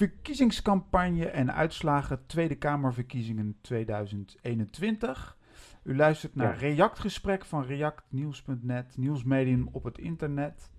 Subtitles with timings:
[0.00, 5.36] verkiezingscampagne en uitslagen Tweede Kamerverkiezingen 2021.
[5.82, 10.70] U luistert naar Reactgesprek van reactnieuws.net, nieuwsmedium op het internet.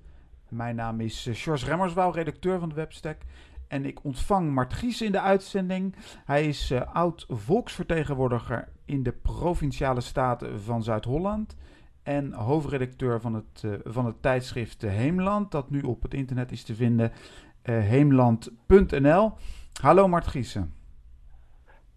[0.49, 3.21] Mijn naam is uh, George Remmerswaal, redacteur van de Webstack.
[3.68, 5.95] En ik ontvang Mart Gies in de uitzending.
[6.25, 11.55] Hij is uh, oud volksvertegenwoordiger in de Provinciale Staten van Zuid-Holland.
[12.03, 16.63] En hoofdredacteur van het, uh, van het tijdschrift Heemland, dat nu op het internet is
[16.63, 17.11] te vinden.
[17.61, 19.32] heemland.nl.
[19.82, 20.74] Hallo Mart Giesen.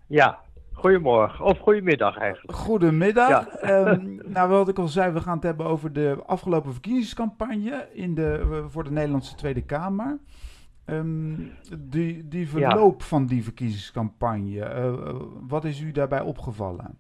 [0.07, 2.59] Ja, Goedemorgen, of goedemiddag eigenlijk.
[2.59, 3.29] Goedemiddag.
[3.29, 3.91] Ja.
[3.91, 8.15] Um, nou, wat ik al zei, we gaan het hebben over de afgelopen verkiezingscampagne in
[8.15, 10.19] de, voor de Nederlandse Tweede Kamer.
[10.87, 13.07] Um, die, die verloop ja.
[13.07, 14.93] van die verkiezingscampagne, uh,
[15.49, 16.99] wat is u daarbij opgevallen?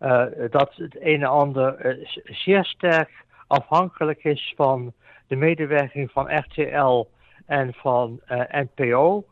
[0.00, 4.92] Uh, dat het een en ander uh, zeer sterk afhankelijk is van
[5.26, 7.06] de medewerking van RTL
[7.46, 9.24] en van NPO.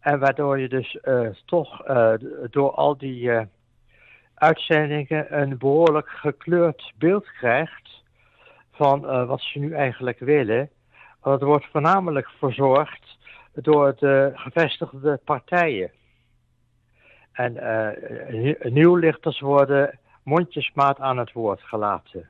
[0.00, 2.12] En waardoor je dus uh, toch uh,
[2.50, 3.30] door al die
[4.34, 8.02] uitzendingen een behoorlijk gekleurd beeld krijgt
[8.72, 10.70] van wat ze nu eigenlijk willen.
[11.22, 13.18] Dat wordt voornamelijk verzorgd
[13.52, 15.90] door de gevestigde partijen.
[17.32, 17.54] En
[18.62, 22.28] nieuwlichters worden mondjesmaat aan het woord gelaten.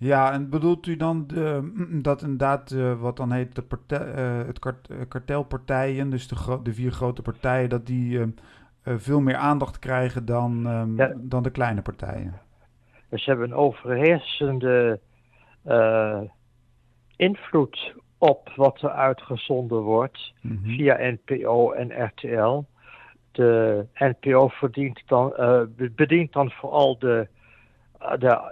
[0.00, 4.46] Ja, en bedoelt u dan de, dat inderdaad uh, wat dan heet de partij, uh,
[4.46, 8.34] het kart, kartelpartijen, dus de, de, vier grote partijen, dat die
[8.84, 11.12] veel meer aandacht krijgen dan, um, ja.
[11.16, 12.40] dan de kleine partijen?
[13.08, 15.00] Dus ze hebben een overheersende
[17.16, 20.76] invloed op wat er uitgezonden wordt mm -hmm.
[20.76, 22.62] via NPO en RTL.
[23.32, 25.32] De NPO verdient dan,
[25.94, 27.28] bedient dan vooral de,
[27.98, 28.50] de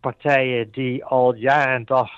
[0.00, 2.10] partijen die al jaar en dag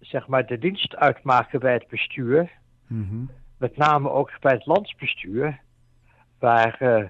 [0.00, 2.50] zeg maar de dienst uitmaken bij het bestuur.
[2.86, 3.30] Mm -hmm.
[3.58, 5.60] Met name ook bij het landsbestuur,
[6.38, 7.04] waar uh,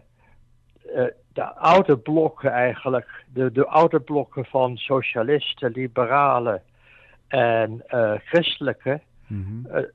[0.97, 6.63] uh, de oude blokken eigenlijk, de, de oude blokken van socialisten, liberalen
[7.29, 9.87] en uh, christelijke, mm -hmm.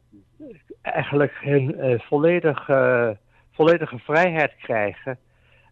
[0.81, 3.17] eigenlijk hun volledige,
[3.51, 5.17] volledige vrijheid krijgen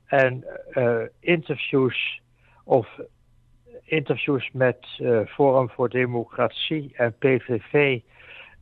[0.05, 0.45] en
[1.19, 2.21] interviews
[2.63, 2.87] of
[3.83, 7.99] interviews met uh, Forum voor Democratie en PVV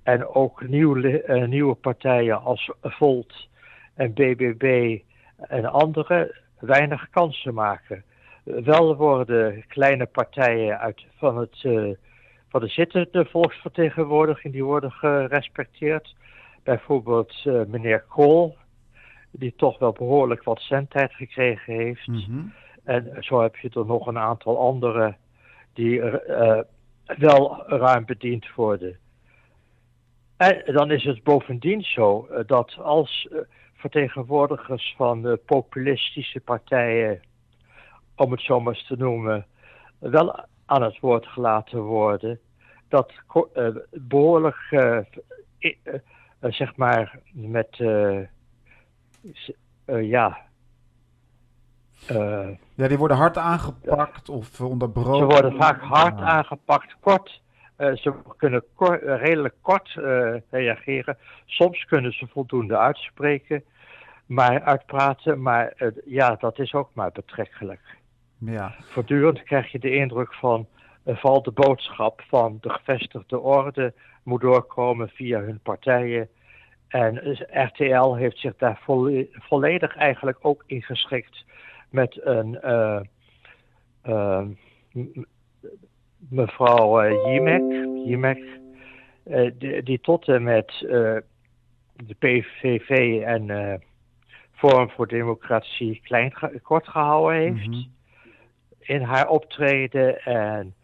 [0.04, 3.48] en ook nieuwe, uh, nieuwe partijen als Volt
[3.96, 5.00] en BBB
[5.38, 8.04] en andere weinig kansen maken.
[8.44, 11.94] Wel worden kleine partijen uit, van, het, uh,
[12.50, 16.16] van de zittende volksvertegenwoordiging die worden gerespecteerd.
[16.64, 18.56] Bijvoorbeeld meneer Kool,
[19.32, 22.06] die toch wel behoorlijk wat zendtijd gekregen heeft.
[22.06, 22.54] -hmm.
[22.90, 25.16] En zo heb je er nog een aantal andere
[25.74, 26.60] die uh,
[27.06, 28.98] wel ruim bediend worden.
[30.38, 33.28] En dan is het bovendien zo uh, dat als
[33.74, 37.22] vertegenwoordigers van populistische partijen,
[38.16, 39.46] om het zo maar eens te noemen,
[40.00, 42.40] wel aan het woord gelaten worden,
[42.88, 43.14] dat
[43.92, 44.58] behoorlijk,
[46.42, 47.78] zeg maar, met,
[49.86, 50.49] ja,
[52.12, 55.18] uh, ja, die worden hard aangepakt of onderbroken.
[55.18, 57.42] Ze worden vaak hard aangepakt, kort.
[57.78, 60.00] Uh, ze kunnen kort, uh, redelijk kort
[60.50, 61.18] reageren.
[61.46, 63.64] Soms kunnen ze voldoende uitspreken,
[64.26, 65.42] maar uitpraten.
[65.42, 65.74] Maar
[66.06, 67.98] ja, dat is ook maar betrekkelijk.
[68.38, 68.76] Ja.
[68.82, 70.68] Voortdurend krijg je de indruk van
[71.06, 73.94] valt de boodschap van de gevestigde orde
[74.24, 76.30] moet doorkomen via hun partijen.
[76.88, 78.82] En RTL heeft zich daar
[79.32, 81.46] volledig eigenlijk ook ingeschikt
[81.90, 83.00] met een uh,
[84.06, 84.46] uh,
[86.18, 87.62] mevrouw uh, Jimek,
[88.06, 88.60] Jimek
[89.58, 90.68] die, die, tot en met
[91.96, 93.82] de PVV en
[94.52, 97.92] Forum voor Democratie klein kort gehouden heeft mm -hmm.
[98.80, 100.76] in haar optreden en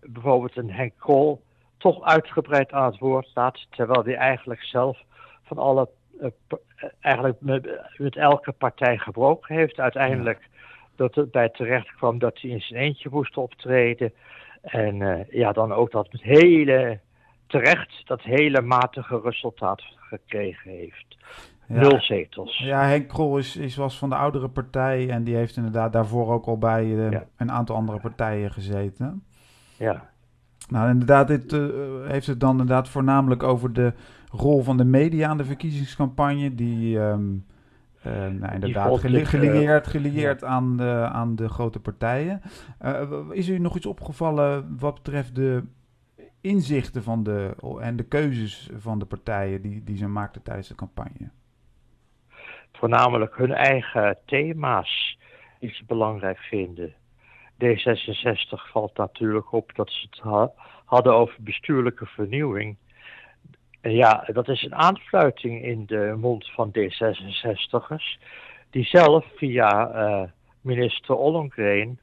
[0.00, 1.42] bijvoorbeeld een Henk Krol
[1.84, 4.98] toch uitgebreid aan het woord staat, terwijl hij eigenlijk zelf
[5.42, 5.88] van alle
[7.00, 9.80] eigenlijk met, met, elke partij gebroken heeft.
[9.80, 10.58] Uiteindelijk ja.
[10.96, 14.12] dat het bij terecht kwam dat hij in zijn eentje moest optreden.
[14.62, 17.00] En uh, ja, dan ook dat het hele
[17.46, 21.16] terecht dat hele matige resultaat gekregen heeft.
[21.66, 21.80] Ja.
[21.80, 22.58] Nul zetels.
[22.58, 26.32] Ja, Henk Krol is, is, was van de oudere partij en die heeft inderdaad daarvoor
[26.32, 27.24] ook al bij uh, ja.
[27.36, 29.24] een aantal andere partijen gezeten.
[29.76, 30.08] Ja.
[30.68, 31.66] Nou, inderdaad, dit uh,
[32.06, 33.92] heeft het dan inderdaad voornamelijk over de
[34.36, 36.54] rol van de media aan de verkiezingscampagne.
[36.54, 37.44] Die, um,
[38.06, 40.46] uh, nou, inderdaad, geli gelieerd, gelieerd ja.
[40.46, 42.42] aan, de, aan de grote partijen.
[42.82, 45.64] Uh, is u nog iets opgevallen wat betreft de
[46.40, 50.74] inzichten van de, en de keuzes van de partijen die, die ze maakten tijdens de
[50.74, 51.30] campagne?
[52.72, 55.18] Voornamelijk hun eigen thema's
[55.60, 56.94] die ze belangrijk vinden.
[57.64, 60.20] D66 valt natuurlijk op dat ze het
[60.84, 62.76] hadden over bestuurlijke vernieuwing.
[63.88, 68.18] Ja, dat is een aanfluiting in de mond van D66'ers,
[68.70, 70.22] die zelf via uh,
[70.60, 72.00] minister Ollongren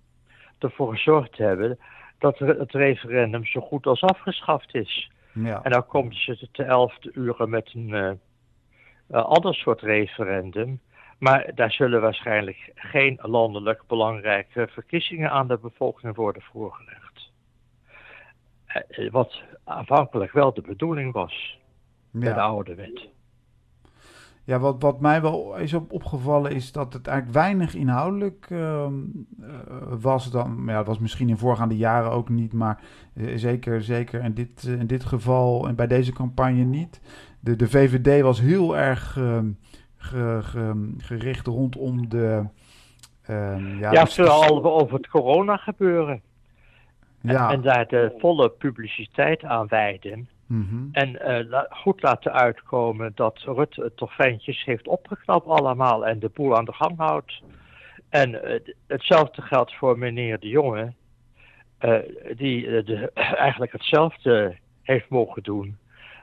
[0.59, 1.79] ervoor gezorgd hebben
[2.19, 5.11] dat het referendum zo goed als afgeschaft is.
[5.33, 5.63] Ja.
[5.63, 7.89] En dan komt ze te elfde uren met een
[9.09, 10.79] uh, ander soort referendum.
[11.19, 17.31] Maar daar zullen waarschijnlijk geen landelijk belangrijke verkiezingen aan de bevolking worden voorgelegd.
[18.65, 21.59] Eh, wat aanvankelijk wel de bedoeling was
[22.11, 23.09] met de oude wet.
[24.43, 28.93] Ja, wat, wat mij wel is opgevallen is dat het eigenlijk weinig inhoudelijk ehm,
[29.41, 29.47] eh,
[30.01, 30.31] was.
[30.31, 32.81] Dan, ja, was misschien in voorgaande jaren ook niet, maar
[33.13, 37.01] eh, zeker, zeker in, dit, in dit geval en bij deze campagne niet.
[37.39, 39.51] De, de VVD was heel erg ehm,
[40.97, 42.43] gericht rondom de...
[43.29, 46.21] Um, ja, ja vooral over het corona gebeuren.
[47.21, 47.49] Ja.
[47.49, 50.29] En, en, daar de volle publiciteit aan wijden.
[50.51, 50.87] Mhm.
[50.91, 51.09] En
[51.49, 56.57] uh, goed laten uitkomen dat Rutte het toch fijntjes heeft opgeknapt allemaal en de boel
[56.57, 57.41] aan de gang houdt.
[58.09, 60.93] En uh, hetzelfde geldt voor meneer de Jonge,
[61.81, 61.99] uh,
[62.35, 63.11] die de,
[63.47, 65.77] eigenlijk hetzelfde heeft mogen doen.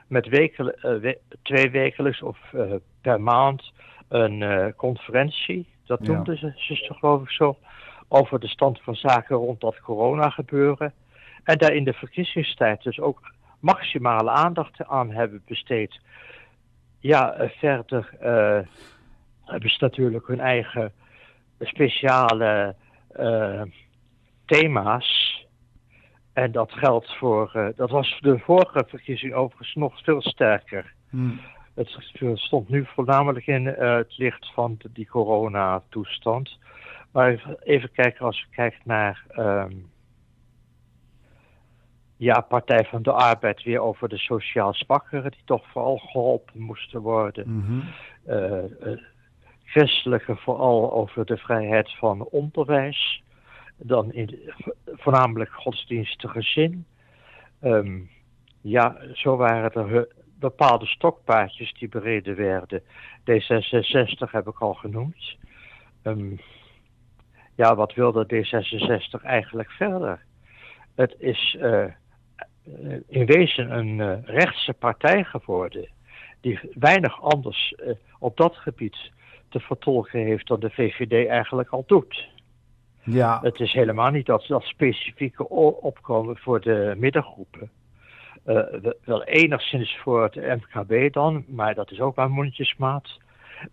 [0.07, 2.37] Met wekele, we, twee wekelijks of
[3.01, 3.71] per maand
[4.07, 7.57] een conferentie, dat noemden ze, ze geloof ik zo,
[8.07, 10.93] over de stand van zaken rond dat corona gebeuren.
[11.43, 15.99] En daar in de verkiezingstijd dus ook maximale aandacht aan hebben besteed.
[16.99, 18.67] Ja, eh, verder uh,
[19.45, 20.91] hebben ze natuurlijk hun eigen
[21.59, 22.75] speciale
[23.19, 23.61] uh,
[24.45, 25.37] thema's.
[26.33, 30.93] En dat geldt voor, dat was de vorige verkiezing overigens nog veel sterker.
[31.09, 31.39] Hmm.
[31.75, 31.97] Het
[32.33, 36.57] stond nu voornamelijk in het licht van de, die coronatoestand.
[37.11, 39.89] Maar even kijken als je kijkt naar um,
[42.19, 47.01] ja, Partij van de Arbeid weer over de sociaal zwakkeren, die toch vooral geholpen moesten
[47.01, 47.43] worden.
[47.47, 47.83] Mm
[49.63, 53.23] christelijke vooral over de vrijheid van onderwijs.
[53.77, 54.39] Dan in,
[54.85, 56.85] voornamelijk godsdienstige zin.
[57.61, 57.99] Ehm,
[58.61, 60.07] ja, zo waren er
[60.39, 62.81] bepaalde stokpaardjes die bereden werden.
[63.19, 65.37] D66 heb ik al genoemd.
[66.01, 66.35] Ehm,
[67.55, 70.25] ja, wat wilde D66 eigenlijk verder?
[70.95, 71.91] Het is uh, eh,
[73.07, 75.89] in wezen een uh, rechtse partij geworden.
[76.41, 79.11] Die weinig anders uh, op dat gebied
[79.49, 82.29] te vertolken heeft dan de VVD eigenlijk al doet.
[83.03, 83.39] Ja.
[83.41, 87.69] Het is helemaal niet dat, dat specifieke opkomen voor de middengroepen.
[88.45, 88.61] Uh,
[89.03, 93.19] wel enigszins voor het MKB dan, maar dat is ook maar mondjesmaat.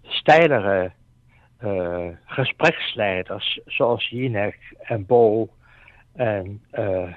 [0.02, 0.92] steilere
[2.26, 5.50] gespreksleiders zoals Jinek en Bo
[6.18, 7.14] en uh,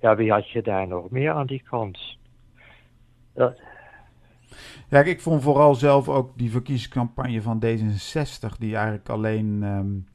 [0.00, 2.18] ja, wie had je daar nog meer aan die kant?
[3.32, 3.60] Dat...
[4.88, 10.06] Ja, ik vond vooral zelf ook die verkiezingscampagne van D66, die eigenlijk alleen um,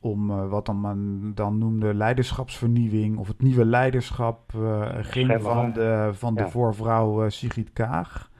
[0.00, 6.10] om uh, wat dan, dan noemde leiderschapsvernieuwing of het nieuwe leiderschap uh, ging van de,
[6.12, 8.30] van de voorvrouw Sigrid Kaag.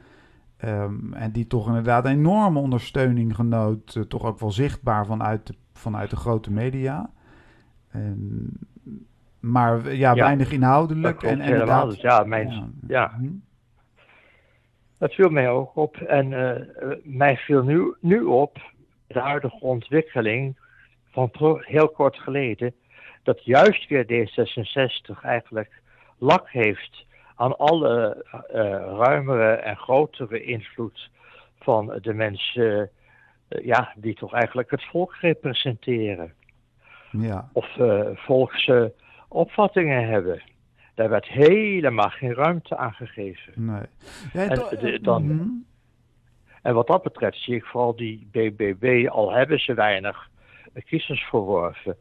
[0.64, 6.10] Um, en die toch inderdaad enorme ondersteuning genoot, toch ook wel zichtbaar vanuit de, vanuit
[6.10, 7.10] de grote media.
[7.88, 8.50] En
[9.40, 11.22] maar ja, weinig inhoudelijk.
[11.22, 12.68] En, en inderdaad, dus ja, mijn, ja.
[12.88, 13.14] ja.
[13.18, 13.28] Hm.
[14.98, 15.96] Dat viel mij ook op.
[15.96, 18.58] En uh, mij viel nu, nu op,
[19.06, 20.56] de huidige ontwikkeling
[21.10, 21.30] van
[21.60, 22.74] heel kort geleden,
[23.22, 25.82] dat juist weer D66 eigenlijk
[26.18, 28.24] lak heeft aan alle
[28.98, 31.10] ruimere en grotere invloed
[31.60, 32.90] van de mensen
[33.48, 36.32] ja, die toch eigenlijk het volk representeren.
[37.10, 37.48] Ja.
[37.52, 37.66] Of
[38.14, 38.92] volkse
[39.28, 40.42] opvattingen hebben.
[40.94, 43.52] Daar werd helemaal geen ruimte aan gegeven.
[43.56, 43.82] Nee.
[44.32, 45.48] en, dan, mhm.
[46.62, 50.28] en wat dat betreft zie ik vooral die BBB, al hebben ze weinig
[50.84, 51.96] kiezers verworven,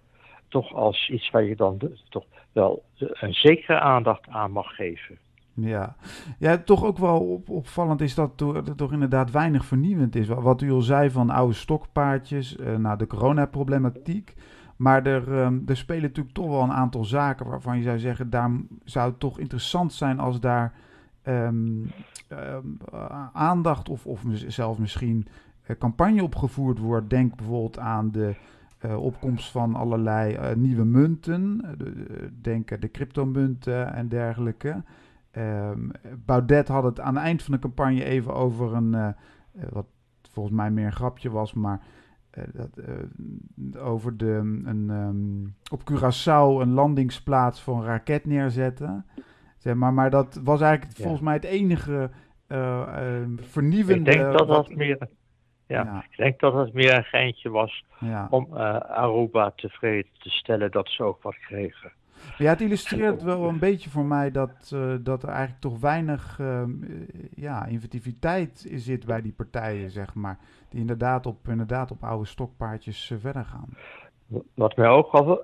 [0.48, 1.80] toch als iets waar je dan
[2.10, 5.18] toch wel een zekere aandacht aan mag geven.
[5.54, 5.96] Ja,
[6.40, 10.28] ja toch ook wel op, opvallend is dat er toch inderdaad weinig vernieuwend is.
[10.28, 14.34] Wat u al zei van oude stokpaardjes, uh, nou de coronaproblematiek.
[14.78, 18.30] Maar er, um, er spelen natuurlijk toch wel een aantal zaken waarvan je zou zeggen,
[18.30, 18.52] daar
[18.84, 20.74] zou het toch interessant zijn als daar
[21.24, 21.92] um,
[22.30, 22.78] um,
[23.34, 25.28] aandacht of, of zelfs misschien
[25.68, 27.10] uh, campagne opgevoerd wordt.
[27.10, 28.36] Denk bijvoorbeeld aan de
[28.86, 31.62] uh, opkomst van allerlei uh, nieuwe munten.
[32.42, 34.84] denk de cryptomunten en dergelijke.
[36.26, 39.16] Baudet had het aan het eind van de campagne even over een,
[39.70, 39.86] wat
[40.38, 41.86] volgens mij meer een grapje was, maar eh,
[42.54, 44.32] dat, uh, over de,
[44.66, 49.06] een, um, op Curaçao een landingsplaats voor een raket neerzetten.
[49.58, 52.10] Zeg maar, maar dat was eigenlijk volgens mij het enige
[52.48, 54.12] uh, vernieuwende...
[54.12, 55.10] Ik denk dat dat meer...
[55.68, 58.28] Ja, ja, ik denk dat het meer een geintje was ja.
[58.30, 61.92] om Aruba tevreden te stellen dat ze ook wat kregen.
[62.38, 66.38] Ja, het illustreert wel een beetje voor mij dat, uh, dat er eigenlijk toch weinig
[66.42, 66.64] uh,
[67.36, 70.38] ja, inventiviteit zit bij die partijen, zeg maar.
[70.70, 73.70] Die inderdaad op, inderdaad op oude stokpaardjes uh, verder gaan.
[74.54, 75.42] Wat mij ook al,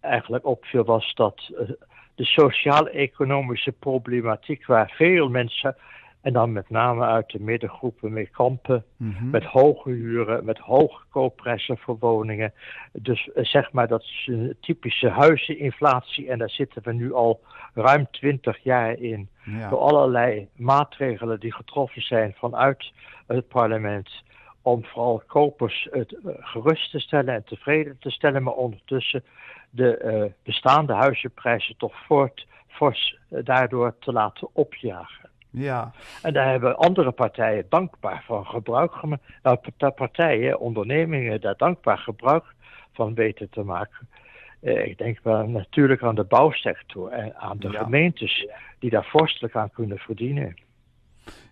[0.00, 1.52] eigenlijk opviel was dat
[2.14, 5.76] de sociaal-economische problematiek waar veel mensen
[6.20, 8.84] en dan met name uit de middengroepen mee kampen.
[8.96, 9.30] Mhm.
[9.30, 12.52] Met hoge huren, met hoge koopprijzen voor woningen.
[12.92, 16.28] Dus eh, zeg maar dat is een typische huizeninflatie.
[16.28, 17.40] En daar zitten we nu al
[17.74, 19.28] ruim twintig jaar in.
[19.70, 22.92] Door allerlei maatregelen die getroffen zijn vanuit
[23.26, 24.10] het parlement.
[24.62, 28.42] Om vooral kopers het, uh, gerust te stellen en tevreden te stellen.
[28.42, 29.24] Maar ondertussen
[29.70, 35.27] de uh, bestaande huizenprijzen toch voort, fors daardoor te laten opjagen.
[35.50, 35.92] Ja.
[36.22, 39.22] En daar hebben andere partijen dankbaar van gebruik gemaakt.
[39.42, 39.58] Nou,
[39.94, 42.44] partijen, ondernemingen, daar dankbaar gebruik
[42.92, 44.08] van weten te maken.
[44.60, 49.56] Eh, ik denk wel natuurlijk aan de bouwsector en aan de gemeentes die daar vorstelijk
[49.56, 50.56] aan kunnen verdienen.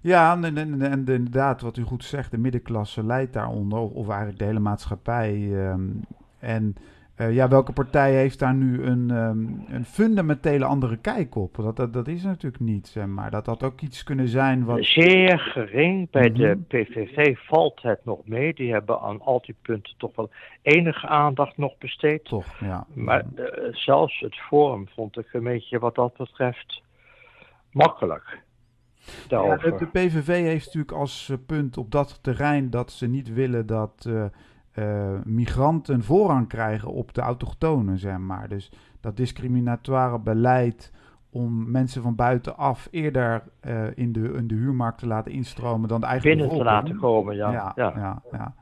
[0.00, 4.38] Ja, en, en, en, inderdaad, wat u goed zegt, de middenklasse leidt daaronder, of eigenlijk
[4.38, 5.48] de hele maatschappij.
[5.52, 5.88] Ehm,
[6.38, 6.76] en
[7.16, 11.54] uh, ja, welke partij heeft daar nu een, um, een fundamentele andere kijk op?
[11.54, 13.30] Dat, dat, dat is natuurlijk niet, zeg maar.
[13.30, 14.84] Dat had ook iets kunnen zijn wat...
[14.84, 16.10] Zeer gering.
[16.10, 16.60] Bij de mhm.
[16.62, 18.54] PVV valt het nog mee.
[18.54, 20.30] Die hebben aan al die punten toch wel
[20.62, 22.24] enige aandacht nog besteed.
[22.24, 22.86] Toch, ja.
[22.94, 26.82] Maar uh, zelfs het Forum vond ik een beetje wat dat betreft
[27.70, 28.44] makkelijk.
[29.28, 33.66] Ja, de, PVV heeft natuurlijk als uh, punt op dat terrein dat ze niet willen
[33.66, 34.24] dat uh,
[35.24, 38.48] migranten voorrang krijgen op de autochtonen, zeg maar.
[38.48, 40.92] Dus dat discriminatoire beleid
[41.36, 46.00] om mensen van buitenaf eerder uh, in, de, in de huurmarkt te laten instromen dan
[46.00, 47.52] de eigen Binnen te laten komen, ja.
[47.52, 47.92] ja, ja.
[47.96, 48.54] ja, ja.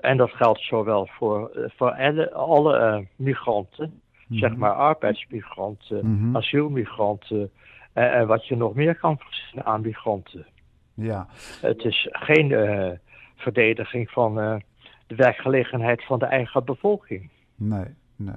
[0.00, 4.58] En dat geldt zowel voor, eh, voor alle, migranten, zeg mhm.
[4.58, 7.50] maar arbeidsmigranten, mm asielmigranten
[7.92, 10.46] en wat je nog meer kan verzinnen aan migranten.
[10.94, 11.26] Ja.
[11.60, 12.98] Het is geen
[13.36, 14.62] verdediging van
[15.10, 17.30] de werkgelegenheid van de eigen bevolking.
[17.54, 17.84] Nee,
[18.16, 18.34] nee,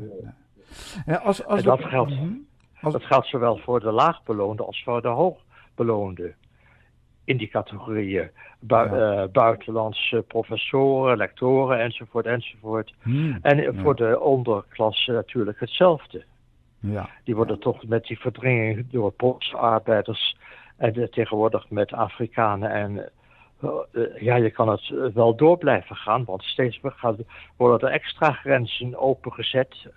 [1.06, 1.16] nee.
[1.16, 2.92] als, als dat, geldt, mhm.
[2.92, 6.34] dat geldt zowel voor de laagbeloonde als voor de hoogbeloonde.
[7.26, 8.30] In die categorieën.
[8.68, 12.94] Eh, buitenlandse professoren, lectoren enzovoort enzovoort.
[13.02, 16.24] Hmm, en voor de onderklasse natuurlijk hetzelfde.
[16.80, 17.10] Ja.
[17.24, 20.38] Die worden toch met die verdringing door Poolse arbeiders
[20.78, 23.12] en tegenwoordig met Afrikanen en
[24.20, 26.80] ja, je kan het eh, wel door blijven gaan, want steeds
[27.58, 29.88] worden er extra grenzen opengezet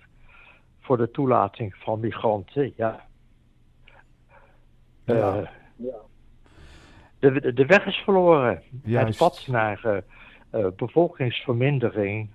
[0.81, 2.73] voor de toelating van migranten.
[2.77, 3.07] Ja.
[5.05, 5.37] ja.
[5.37, 5.47] Uh,
[7.19, 8.63] de, de weg is verloren.
[8.85, 9.09] Juist.
[9.09, 10.03] Het pad naar
[10.53, 12.31] uh, bevolkingsvermindering,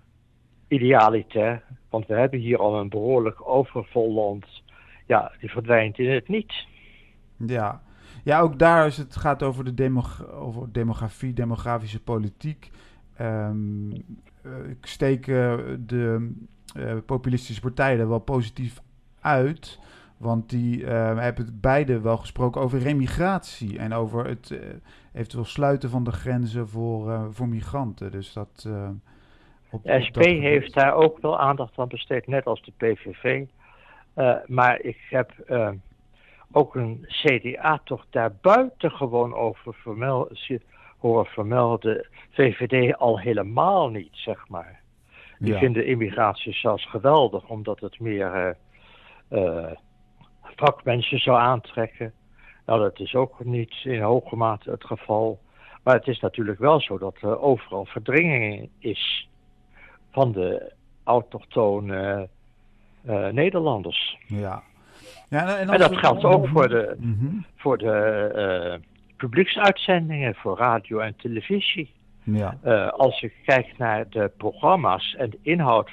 [0.68, 4.46] idealiter, want we hebben hier al een behoorlijk overvol land.
[5.08, 6.54] Ja, die verdwijnt in het niet.
[7.38, 7.82] Ja,
[8.24, 12.72] ja, ook daar is het gaat over de over demografie, demografische politiek.
[13.22, 13.92] Um,
[14.70, 16.32] ik steek de
[16.78, 18.82] uh, populistische partijen er wel positief
[19.22, 19.80] uit.
[20.18, 24.60] Want die uh, hebben beide wel gesproken over remigratie en over het
[25.14, 28.12] eventueel sluiten van de grenzen voor, voor migranten.
[28.12, 28.70] Dus dat.
[29.70, 33.46] Op, de SP heeft daar ook wel aandacht aan besteed, net als de PVV.
[34.48, 35.32] maar ik heb
[36.52, 40.48] ook een CDA toch daar buitengewoon over vermeld,
[40.98, 42.08] horen vermelden.
[42.30, 44.80] VVD al helemaal niet, zeg maar.
[45.40, 48.58] Die vinden immigratie zelfs geweldig, omdat het meer
[49.30, 49.72] uh,
[50.56, 52.14] vakmensen zou aantrekken.
[52.66, 55.40] Nou, dat is ook niet in hoge mate het geval.
[55.84, 59.30] Maar het is natuurlijk wel zo dat er overal verdringing is
[60.12, 62.30] van de autochtone
[63.06, 64.18] uh, Nederlanders.
[64.28, 64.64] Ja.
[65.30, 67.28] Ja en, en dat geldt ook voor de, mhm.
[67.56, 68.32] voor de
[68.74, 68.88] uh,
[69.18, 71.92] publieksuitzendingen, voor radio en televisie.
[72.24, 72.58] Ja.
[72.66, 75.90] Uh, als ik kijk naar de programma's en de inhoud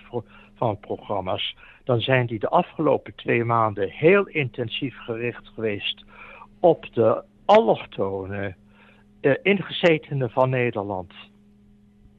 [0.54, 6.04] van programma's, dan zijn die de afgelopen twee maanden heel intensief gericht geweest
[6.60, 8.54] op de allochtone
[9.20, 11.12] uh, ingezetenen van Nederland.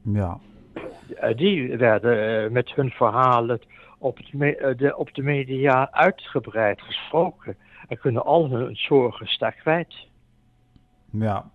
[0.02, 0.38] Ja.
[0.74, 3.60] Uh, die werden met hun verhalen
[4.00, 7.56] op, het de, op de media uitgebreid gesproken
[7.88, 9.94] en kunnen al hun zorgen sterk kwijt.
[11.10, 11.50] Ja.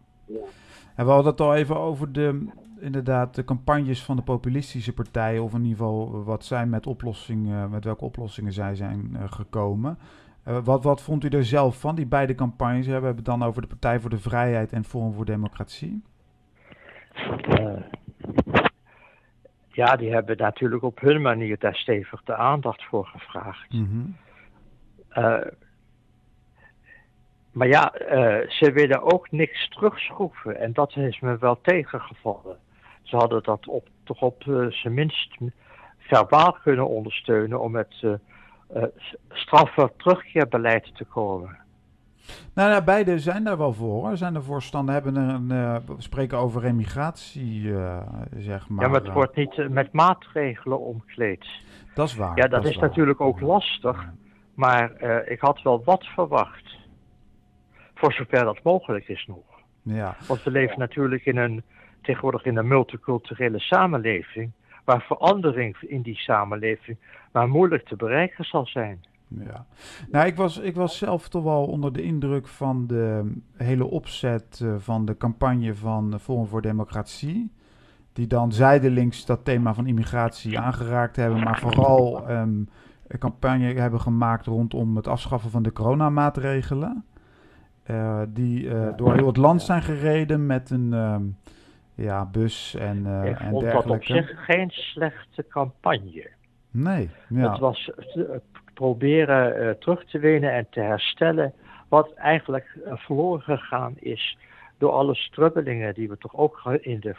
[0.95, 2.47] En we hadden het al even over de,
[2.79, 7.69] inderdaad, de campagnes van de populistische partijen, of in ieder geval wat zij met oplossingen,
[7.69, 9.97] met welke oplossingen zij zijn uh, gekomen.
[10.47, 12.85] Uh, wat, wat vond u er zelf van, die beide campagnes?
[12.85, 16.03] We hebben het dan over de Partij voor de Vrijheid en Forum voor Democratie.
[17.49, 17.79] Uh,
[19.75, 23.73] ja, die hebben natuurlijk op hun manier daar stevig de aandacht voor gevraagd.
[23.73, 24.17] Mm
[27.55, 30.59] maar ja, uh, ze willen ook niks terugschroeven.
[30.59, 32.57] En dat is me wel tegengevallen.
[33.01, 35.37] Ze hadden dat op, toch op uh, zijn minst
[35.97, 38.05] verbaal kunnen ondersteunen om met
[39.29, 41.57] straffer terugkeerbeleid te komen.
[42.53, 44.07] Nou, nou, beide zijn daar wel voor.
[44.07, 44.17] Hoor.
[44.17, 48.01] Zijn er voorstander, hebben een, uh, spreken over emigratie, uh,
[48.37, 48.85] zeg maar.
[48.85, 51.45] Ja, maar het wordt niet met maatregelen omkleed.
[51.93, 52.37] Dat is waar.
[52.37, 54.05] Ja, dat, is, natuurlijk ook lastig.
[54.53, 56.77] Maar ik had wel wat verwacht.
[57.95, 59.55] Voor zover dat mogelijk is nog.
[59.81, 60.15] Ja.
[60.27, 61.63] Want we leven natuurlijk in een,
[62.01, 64.51] tegenwoordig in een multiculturele samenleving.
[64.83, 66.97] Waar verandering in die samenleving
[67.31, 69.05] maar moeilijk te bereiken zal zijn.
[69.27, 69.65] Ja,
[70.11, 74.59] nou, ik was, ik was zelf toch wel onder de indruk van de hele opzet
[74.63, 77.51] uh, van de campagne van Forum voor Democratie.
[78.13, 82.69] Die dan zijdelings dat thema van immigratie aangeraakt hebben, maar vooral um,
[83.07, 87.05] een campagne hebben gemaakt rondom het afschaffen van de coronamaatregelen.
[87.91, 91.37] Uh, die uh, door heel het land zijn gereden met een um,
[91.95, 94.13] ja, bus en, uh, ik en vond dergelijke.
[94.13, 96.29] dat op zich geen slechte campagne.
[96.71, 97.51] Nee, ja.
[97.51, 97.91] Het was
[98.75, 101.53] proberen terug te winnen en te herstellen
[101.89, 104.37] wat eigenlijk verloren gegaan is
[104.77, 107.15] door alle strubbelingen die we toch ook in de,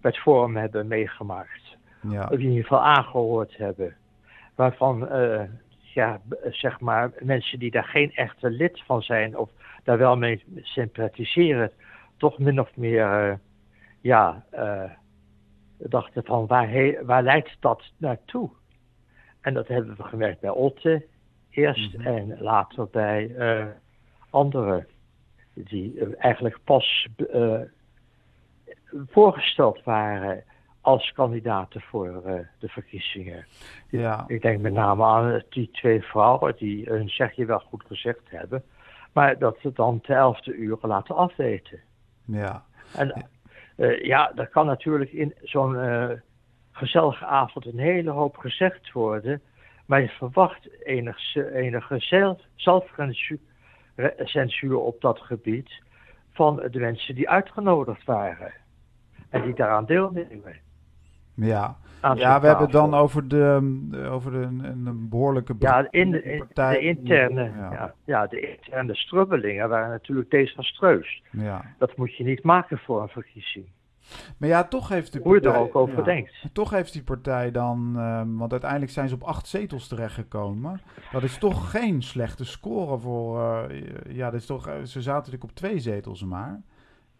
[0.00, 1.76] bij het forum hebben meegemaakt.
[2.00, 2.30] Ja.
[2.30, 3.96] in ieder geval aangehoord hebben.
[4.54, 5.08] Waarvan
[5.98, 9.50] ja, zeg maar, mensen die daar geen echte lid van zijn of
[9.84, 11.70] daar wel mee sympathiseren,
[12.16, 13.34] toch min of meer, uh,
[14.00, 14.90] ja, uh,
[15.78, 18.50] dachten van waar, waar leidt dat naartoe?
[19.40, 21.06] En dat hebben we gemerkt bij Otte
[21.50, 22.16] eerst mm -hmm.
[22.16, 23.66] en later bij uh,
[24.30, 24.86] anderen,
[25.54, 27.08] die eigenlijk pas
[29.06, 30.44] voorgesteld waren
[30.80, 33.46] als kandidaten voor uh, de verkiezingen.
[33.88, 34.24] Ja.
[34.26, 38.62] Ik denk met name aan die twee vrouwen die hun zegje wel goed gezegd hebben,
[39.12, 41.80] maar dat ze dan te elfde uren laten afweten.
[42.24, 42.64] Ja.
[42.94, 43.24] En
[43.76, 45.76] uh, ja, er kan natuurlijk in zo'n
[46.78, 49.40] gezellige avond een hele hoop gezegd worden,
[49.86, 55.82] maar je verwacht enige, enige zelf, zelfcensuur op dat gebied
[56.32, 58.52] van de mensen die uitgenodigd waren
[59.30, 60.56] en die daaraan deelnemen.
[61.34, 63.60] Ja, ja we hebben het dan over de,
[64.10, 67.72] over de, een, een behoorlijke ja, in de, in, de interne, ja.
[67.72, 68.26] Ja, ja.
[68.26, 71.22] de interne strubbelingen waren natuurlijk desastreus.
[71.30, 71.64] Ja.
[71.78, 73.66] Dat moet je niet maken voor een verkiezing.
[74.36, 76.46] Maar ja, toch heeft de partij, Hoe je er ook over ja, denkt.
[76.52, 80.80] Toch heeft die partij dan, um, want uiteindelijk zijn ze op acht zetels terechtgekomen.
[81.12, 83.40] Dat is toch geen slechte score voor,
[83.70, 86.60] uh, ja, dat is toch, ze zaten natuurlijk op twee zetels maar.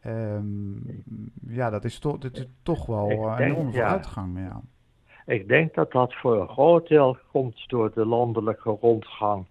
[0.06, 1.04] Um,
[1.46, 4.38] ja, dat is, to dat is toch wel uh, een enorme vooruitgang.
[4.38, 4.60] Ja.
[5.26, 9.46] Ik denk dat dat voor een groot deel komt door de landelijke rondgang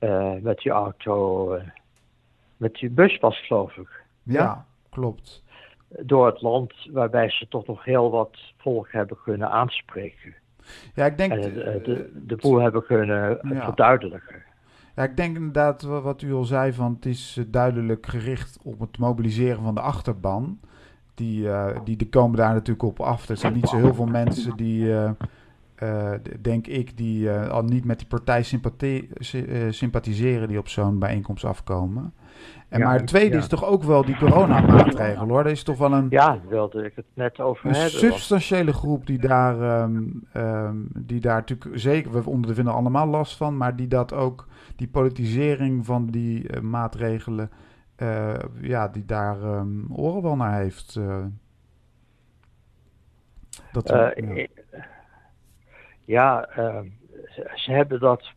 [0.00, 1.58] uh, met die auto,
[2.56, 4.04] met die buspas geloof ik.
[4.22, 5.41] Ja, ja, klopt.
[6.00, 10.34] Door het land waarbij ze toch nog heel wat volk hebben kunnen aanspreken.
[10.94, 11.32] Ja, ik denk...
[11.32, 13.64] En de, de, de boel hebben kunnen ja.
[13.64, 14.42] verduidelijken.
[14.96, 18.98] Ja, ik denk inderdaad wat u al zei, van het is duidelijk gericht op het
[18.98, 20.60] mobiliseren van de achterban.
[21.14, 23.28] Die, uh, die, die komen daar natuurlijk op af.
[23.28, 27.98] Er zijn niet zo heel veel mensen die, uh, denk ik, die al niet met
[27.98, 28.42] die partij
[29.70, 32.14] sympathiseren die op zo'n bijeenkomst afkomen.
[32.72, 35.44] En maar het tweede is toch ook wel die coronamaatregelen hoor.
[35.44, 36.06] Er is toch wel een.
[36.10, 37.98] Ja, daar wilde ik het net over een hebben.
[37.98, 43.56] substantiële groep die daar, um, um, die daar natuurlijk zeker, we ondervinden allemaal last van,
[43.56, 47.50] maar die dat ook, die politisering van die uh, maatregelen,
[47.98, 50.96] uh, ja, die daar um, oren wel naar heeft.
[50.98, 51.16] Uh,
[53.72, 54.12] dat, ja,
[56.04, 56.48] ja
[57.54, 58.32] ze hebben dat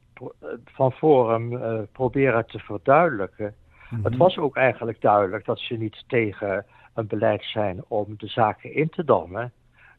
[0.66, 1.60] van Forum
[1.92, 3.56] proberen te verduidelijken.
[4.04, 4.18] Het mhm.
[4.18, 8.90] was ook eigenlijk duidelijk dat ze niet tegen een beleid zijn om de zaken in
[8.90, 9.52] te dammen.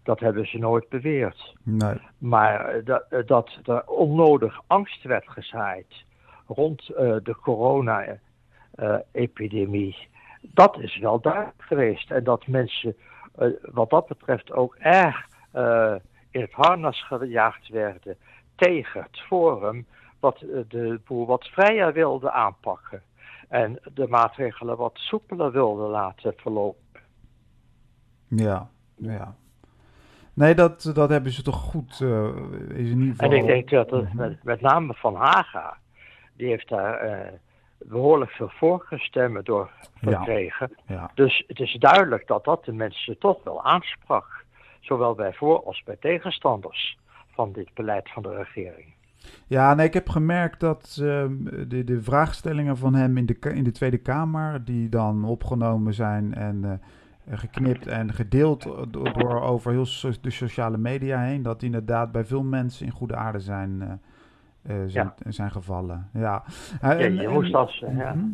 [0.02, 1.54] Dat hebben ze nooit beweerd.
[1.62, 2.00] Nee.
[2.18, 6.04] Maar dat, dat er onnodig angst werd gezaaid
[6.46, 10.08] rond uh, de corona-epidemie,
[10.40, 12.10] dat is wel duidelijk geweest.
[12.10, 12.96] En dat mensen
[13.38, 15.28] uh, wat dat betreft ook erg
[16.30, 18.16] in het harnas gejaagd werden
[18.56, 19.86] tegen het forum,
[20.20, 23.02] wat de boer wat vrijer wilde aanpakken
[23.48, 27.00] en de maatregelen wat soepeler wilde laten verlopen.
[28.28, 29.34] Ja, ja.
[30.34, 32.00] Nee, dat, dat hebben ze toch goed.
[32.00, 32.26] Uh,
[32.68, 33.30] is in ieder geval...
[33.30, 34.16] En ik denk dat het mhm.
[34.16, 35.76] met, met name Van Haga,
[36.36, 37.32] die heeft daar uh,
[37.78, 40.76] behoorlijk veel voorgestemmen door gekregen.
[40.86, 41.10] Ja, ja.
[41.14, 44.44] Dus het is duidelijk dat dat de mensen toch wel aansprak.
[44.80, 46.98] Zowel bij voor- als bij tegenstanders
[47.30, 48.94] van dit beleid van de regering.
[49.46, 51.24] Ja, nee, ik heb gemerkt dat uh,
[51.68, 56.34] de, de vraagstellingen van hem in de, in de Tweede Kamer, die dan opgenomen zijn
[56.34, 61.60] en uh, geknipt en gedeeld door, door over heel so de sociale media heen, dat
[61.60, 65.30] die inderdaad bij veel mensen in goede aarde zijn, uh, zijn, ja.
[65.30, 66.10] zijn, gevallen.
[66.12, 66.44] Ja,
[66.80, 68.14] ja je, moest als, ja.
[68.14, 68.26] Mhm.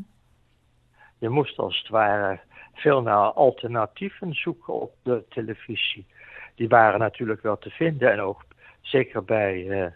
[1.19, 2.41] je moest als het ware
[2.73, 6.07] veel naar alternatieven zoeken op de televisie.
[6.55, 8.45] Die waren natuurlijk wel te vinden en ook
[8.81, 9.93] zeker bij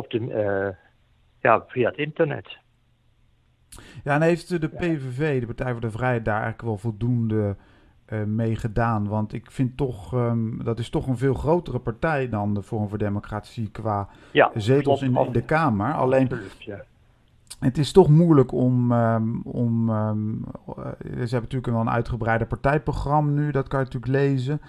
[0.00, 0.68] op de, uh,
[1.40, 2.58] ja, via het internet.
[4.04, 7.56] Ja, en heeft de PVV, de Partij voor de Vrijheid, daar eigenlijk wel voldoende
[8.08, 9.08] uh, mee gedaan?
[9.08, 12.88] Want ik vind toch, um, dat is toch een veel grotere partij dan de Forum
[12.88, 15.92] voor Democratie qua ja, zetels in, in, de Kamer.
[15.92, 16.84] Alleen, ja.
[17.60, 23.30] het is toch moeilijk om, um, om um, ze hebben natuurlijk wel een uitgebreide partijprogramma
[23.30, 24.60] nu, dat kan je natuurlijk lezen.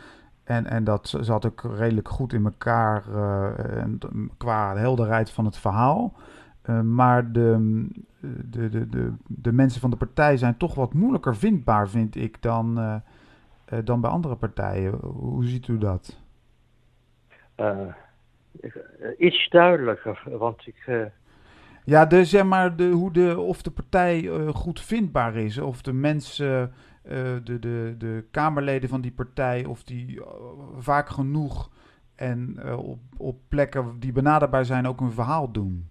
[0.44, 3.84] En, en dat zat ook redelijk goed in elkaar uh,
[4.38, 6.14] qua helderheid van het verhaal.
[6.70, 7.88] Uh, maar de,
[8.46, 12.42] de, de, de, de mensen van de partij zijn toch wat moeilijker vindbaar, vind ik,
[12.42, 12.96] dan, uh,
[13.84, 14.94] dan bij andere partijen.
[15.02, 16.20] Hoe ziet u dat?
[19.18, 21.10] iets duidelijker, want ik.
[21.84, 25.94] Ja, de, zeg maar, de, hoe de, of de partij goed vindbaar is, of de
[25.94, 26.74] mensen
[27.04, 30.26] de, de, de Kamerleden van die partij, of die uh,
[30.78, 31.70] vaak genoeg
[32.16, 35.90] en uh, op, op plekken die benaderbaar zijn ook een verhaal doen?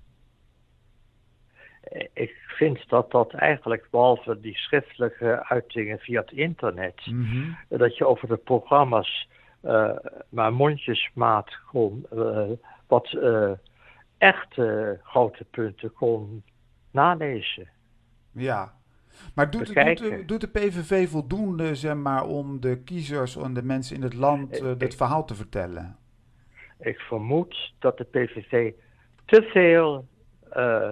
[2.12, 7.56] Ik vind dat dat eigenlijk, behalve die schriftelijke uitingen via het internet, mm -hmm.
[7.68, 9.28] dat je over de programma's
[10.28, 12.06] maar mondjesmaat kon,
[12.86, 13.18] wat
[14.18, 16.42] echte grote punten kon
[16.90, 17.68] nalezen.
[18.32, 18.72] Ja,
[19.34, 23.62] maar doet, doet, de, doet, de, PVV voldoende zeg maar, om de kiezers en de
[23.62, 25.96] mensen in het land uh, dit verhaal te vertellen?
[26.78, 28.72] Ik vermoed dat de PVV
[29.24, 30.06] te veel
[30.56, 30.90] uh,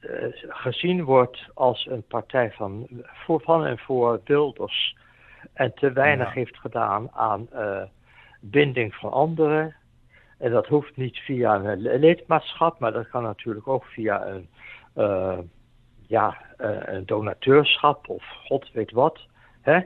[0.00, 4.96] uh, gezien wordt als een partij van, voor, van en voor Wilders.
[5.52, 6.32] En te weinig ja.
[6.32, 7.48] heeft gedaan aan
[8.40, 9.74] binding van anderen.
[10.38, 14.48] En dat hoeft niet via een lidmaatschap, maar dat kan natuurlijk ook via een
[16.06, 19.20] ja, uh, een donateurschap of god weet wat,
[19.60, 19.80] hè,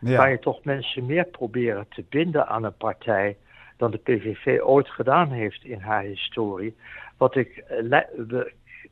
[0.00, 0.16] ja.
[0.16, 3.36] kan je toch mensen meer proberen te binden aan een partij
[3.76, 6.76] dan de PVV ooit gedaan heeft in haar historie.
[7.16, 8.40] Wat ik, uh,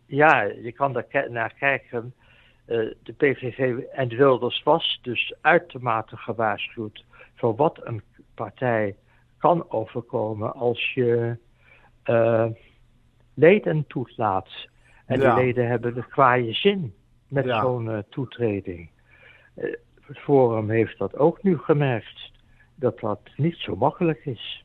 [0.06, 2.14] ja, je kan daar naar kijken.
[2.66, 7.04] Uh, de PVV en Wilders was dus uitermate gewaarschuwd
[7.34, 8.02] voor wat een
[8.34, 8.96] partij
[9.38, 11.36] kan overkomen als je
[13.34, 14.48] leden toelaat.
[15.12, 15.34] En ja.
[15.34, 16.94] die leden hebben de kwaaie zin
[17.28, 17.60] met ja.
[17.60, 18.88] zo'n uh, toetreding.
[19.56, 19.64] Uh,
[20.06, 22.32] het Forum heeft dat ook nu gemerkt,
[22.74, 24.64] dat dat niet zo makkelijk is.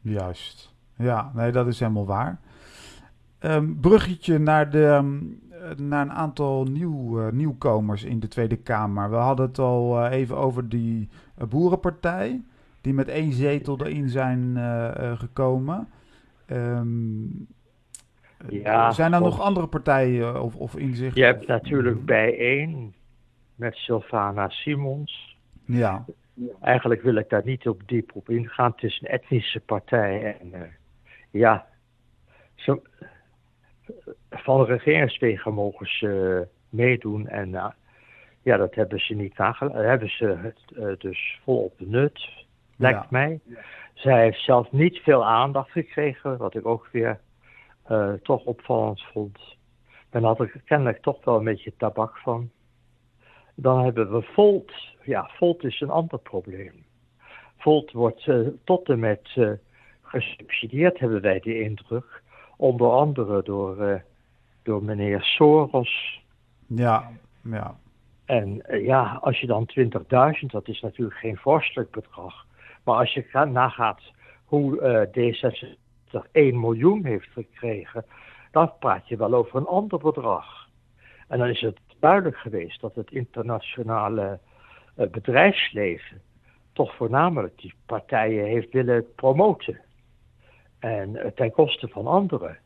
[0.00, 0.74] Juist.
[0.96, 2.40] Ja, nee, dat is helemaal waar.
[3.40, 5.40] Um, bruggetje naar, de, um,
[5.76, 9.10] naar een aantal nieuw, uh, nieuwkomers in de Tweede Kamer.
[9.10, 11.08] We hadden het al even over die
[11.48, 12.42] boerenpartij,
[12.80, 14.56] die met één zetel erin zijn
[15.18, 15.88] gekomen.
[16.46, 17.46] Um,
[18.48, 21.20] ja, Zijn er nog andere partijen eh, of, of inzichten?
[21.20, 22.94] Je hebt natuurlijk bijeen
[23.54, 25.36] met Sylvana Simons.
[25.64, 26.04] Ja.
[26.60, 28.70] Eigenlijk wil ik daar niet op diep op ingaan.
[28.70, 30.60] Het is een etnische partij en uh,
[31.30, 31.66] ja,
[32.54, 32.82] zo,
[34.30, 37.50] van regeringswegen mogen ze meedoen en
[38.42, 39.88] ja, dat hebben ze niet nagelaten.
[39.88, 42.28] hebben ze het dus volop benut,
[42.76, 43.40] lijkt mij.
[43.94, 47.18] Zij heeft zelf niet veel aandacht gekregen, wat ik ook weer
[48.22, 49.38] toch opvallend vond.
[50.10, 52.50] Dan had ik kennelijk toch wel een beetje tabak van.
[53.54, 54.72] Dan hebben we Volt.
[55.02, 56.84] Ja, Volt is een ander probleem.
[57.56, 59.50] Volt wordt uh, tot en met uh,
[60.02, 62.22] gesubsidieerd, hebben wij de indruk.
[62.56, 63.94] Onder andere door, uh,
[64.62, 66.22] door meneer Soros.
[66.66, 67.10] Ja,
[67.42, 67.76] ja.
[68.24, 72.46] En ja, als je dan 20.000, dat is natuurlijk geen vorstelijk bedrag.
[72.84, 74.00] Maar als je nagaat
[74.44, 75.78] hoe D66
[76.32, 78.04] 1 miljoen heeft gekregen,
[78.50, 80.68] dan praat je wel over een ander bedrag.
[81.28, 84.38] En dan is het duidelijk geweest dat het internationale
[84.96, 86.20] uh, bedrijfsleven
[86.72, 89.80] toch voornamelijk die partijen heeft willen promoten.
[90.78, 92.58] En uh, ten koste van anderen.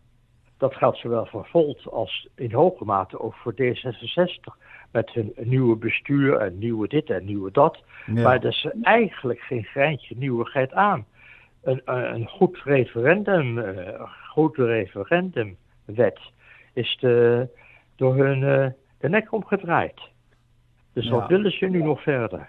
[0.58, 4.56] Dat geldt zowel voor Volt als in hoge mate ook voor D66.
[4.90, 7.82] Met hun nieuwe bestuur en nieuwe dit en nieuwe dat.
[8.06, 11.06] Maar er is eigenlijk geen greintje nieuwigheid aan.
[11.62, 16.20] Een, een goed referendum, uh, goed referendumwet
[16.72, 17.48] is de,
[17.96, 18.40] door hun
[18.98, 20.00] de nek omgedraaid.
[20.92, 22.48] Dus wat willen ze nu nog verder?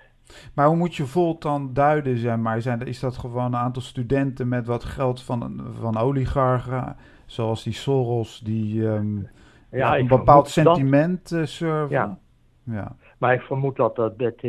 [0.54, 2.62] Maar hoe moet je Volt dan duiden, zeg maar?
[2.62, 6.96] Zijn, is dat gewoon een aantal studenten met wat geld van, van oligarchen,
[7.26, 9.30] zoals die Soros, die um,
[9.72, 11.90] ja, een bepaald sentiment dat, serven?
[11.90, 12.18] Ja.
[12.64, 12.96] ja.
[13.18, 14.42] Maar ik vermoed dat dat met,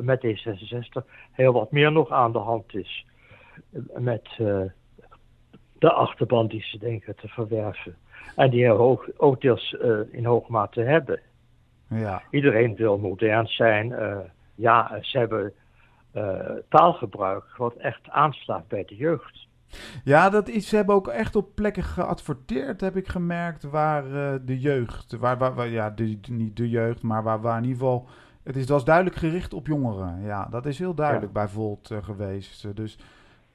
[0.00, 3.06] met D66 heel wat meer nog aan de hand is.
[3.94, 4.60] Met uh,
[5.78, 7.96] de achterban die ze denken te verwerven.
[8.36, 11.20] En die hoog, ook deels uh, in hoge mate hebben.
[11.88, 12.22] Ja.
[12.30, 13.88] Iedereen wil modern zijn.
[13.88, 14.18] Uh,
[14.54, 15.52] ja, ze hebben
[16.68, 19.46] taalgebruik wat echt aanslaat bij de jeugd.
[20.04, 24.04] Ja, dat is, ze hebben ook echt op plekken geadverteerd, heb ik gemerkt, waar
[24.44, 27.78] de jeugd, waar, waar, waar, ja, de, niet de jeugd, maar waar, waar in ieder
[27.78, 28.08] geval,
[28.42, 30.22] het is, was duidelijk gericht op jongeren.
[30.22, 31.32] Ja, dat is heel duidelijk ja.
[31.32, 32.76] bij Volt geweest.
[32.76, 32.98] Dus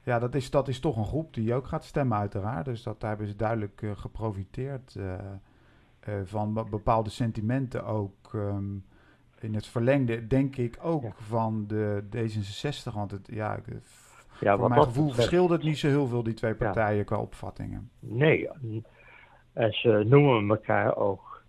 [0.02, 2.64] ja, dat is, dat is toch een groep die ook gaat stemmen, uiteraard.
[2.64, 5.14] Dus dat, daar hebben ze duidelijk uh, geprofiteerd uh,
[6.08, 8.32] uh, van bepaalde sentimenten ook.
[8.34, 8.84] Um,
[9.42, 11.12] in het verlengde, denk ik, ook ja.
[11.16, 12.92] van de D66.
[12.94, 13.58] Want het, ja,
[14.40, 17.02] ja voor mijn gevoel verschilt het niet zo heel veel, die twee partijen, ja.
[17.02, 17.90] qua opvattingen.
[17.98, 18.48] Nee,
[19.52, 21.42] en ze noemen elkaar ook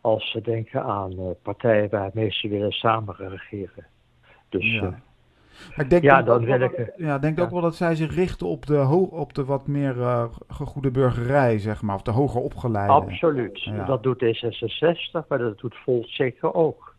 [0.00, 3.86] als ze denken aan partijen waarmee ze willen samen regeren.
[4.48, 5.02] Dus ja.
[5.76, 6.92] Maar ik denk ja, wil ik.
[6.96, 7.44] Ja, denk ja.
[7.44, 11.58] ook wel dat zij zich richten op de, op de wat meer uh, gegoede burgerij,
[11.58, 12.92] zeg maar, of de hoger opgeleide.
[12.92, 13.62] Absoluut.
[13.62, 13.84] Ja.
[13.84, 16.94] Dat doet D66, maar dat doet Volt zeker ook.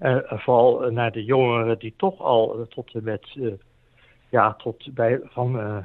[0.00, 3.38] Uh, vooral naar de jongeren die toch al tot en met,
[4.28, 5.84] ja, tot bij, van,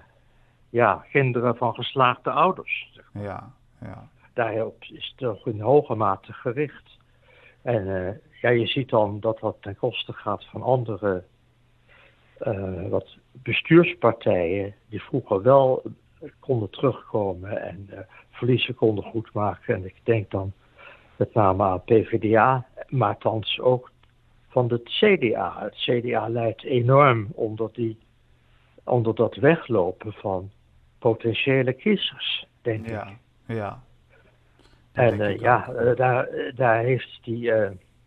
[0.69, 2.89] ja, kinderen van geslaagde ouders.
[2.93, 3.23] Zeg maar.
[3.23, 4.07] Ja, ja.
[4.33, 6.97] Daarop is het toch in hoge mate gericht.
[7.61, 7.85] En
[8.41, 11.23] ja, je ziet dan dat dat ten koste gaat van andere
[12.47, 15.83] uh, wat bestuurspartijen die vroeger wel
[16.39, 17.99] konden terugkomen en uh,
[18.29, 19.75] verliezen konden goedmaken.
[19.75, 20.53] En ik denk dan
[21.15, 23.91] met name aan PvdA, maar thans ook
[24.47, 25.55] van het CDA.
[25.59, 27.97] Het CDA leidt enorm onder, die,
[28.83, 30.51] onder dat weglopen van
[30.99, 33.17] potentiële kiezers, denk ja, ik.
[33.55, 33.83] Ja,
[34.91, 37.51] En uh, ja, daar, daar heeft die,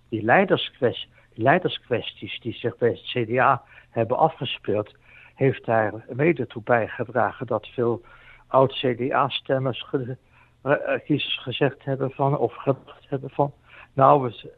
[0.08, 4.94] die leiderskwestie, leiderskwesties die zich bij het CDA hebben afgespeeld,
[5.34, 8.02] heeft daar mede toe bijgedragen dat veel
[8.46, 10.16] oud-CDA-stemmers, ge,
[10.64, 13.52] uh, kiezers gezegd hebben van, of gedacht hebben van,
[13.92, 14.52] nou, we,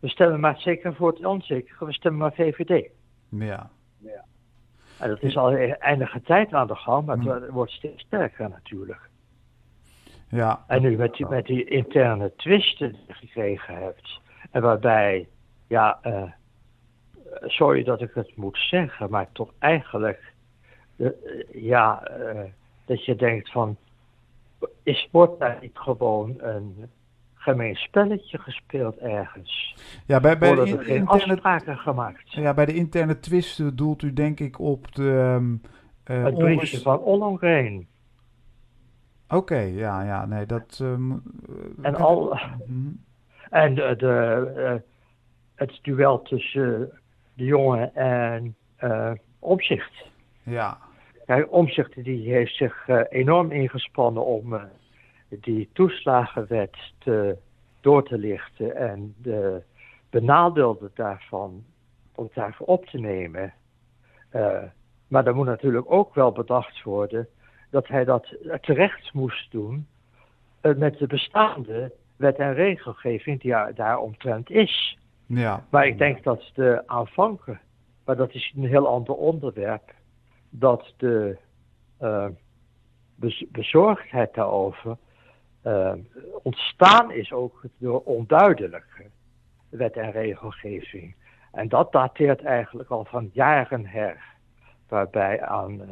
[0.00, 2.90] we stemmen maar zeker voor het onzeker, we stemmen maar VVD.
[3.28, 3.70] Ja.
[3.98, 4.24] ja.
[4.98, 9.08] En dat is al enige tijd aan de gang, maar het wordt steeds sterker natuurlijk.
[10.28, 10.64] Ja.
[10.66, 15.28] En nu met die, met die interne twisten die je gekregen hebt, en waarbij,
[15.66, 16.22] ja, uh,
[17.42, 20.32] sorry dat ik het moet zeggen, maar toch eigenlijk,
[20.96, 21.08] uh,
[21.52, 22.40] ja, uh,
[22.84, 23.76] dat je denkt van,
[24.82, 26.90] is sport daar niet gewoon een
[27.34, 29.76] gemeen spelletje gespeeld ergens?
[30.06, 32.32] Ja, bij, bij Worden er geen interne, afspraken gemaakt?
[32.32, 35.34] Ja, bij de interne twisten doelt u denk ik op de...
[35.36, 35.62] Um,
[36.06, 37.86] uh, het briefje van Ollongren.
[39.26, 40.78] Oké, okay, ja, ja, nee, dat...
[40.82, 41.22] Um,
[41.82, 42.36] en al...
[43.50, 44.82] En de, de,
[45.54, 47.00] het duel tussen
[47.34, 50.06] de jongen en uh, Omzicht.
[50.42, 50.78] Ja.
[51.26, 54.60] Kijk, Omzicht die heeft zich uh, enorm ingespannen om
[55.28, 57.36] die toeslagenwet te,
[57.80, 59.62] door te lichten en de
[60.10, 61.64] benadeelden daarvan,
[62.14, 63.52] om daarvoor op te nemen.
[65.08, 67.28] maar er moet natuurlijk ook wel bedacht worden
[67.70, 69.86] dat hij dat terecht moest doen
[70.60, 74.98] met de bestaande wet en regelgeving die daaromtrent is.
[75.26, 75.64] Ja.
[75.70, 77.60] Maar ik denk dat de aanvanken,
[78.04, 79.92] maar dat is een heel ander onderwerp,
[80.50, 81.38] dat de
[82.00, 82.26] uh,
[83.48, 84.96] bezorgdheid daarover
[85.66, 85.92] uh,
[86.42, 89.04] ontstaan is ook door onduidelijke
[89.68, 91.14] wet en regelgeving.
[91.52, 94.24] En dat dateert eigenlijk al van jaren her,
[94.88, 95.88] waarbij aan uh,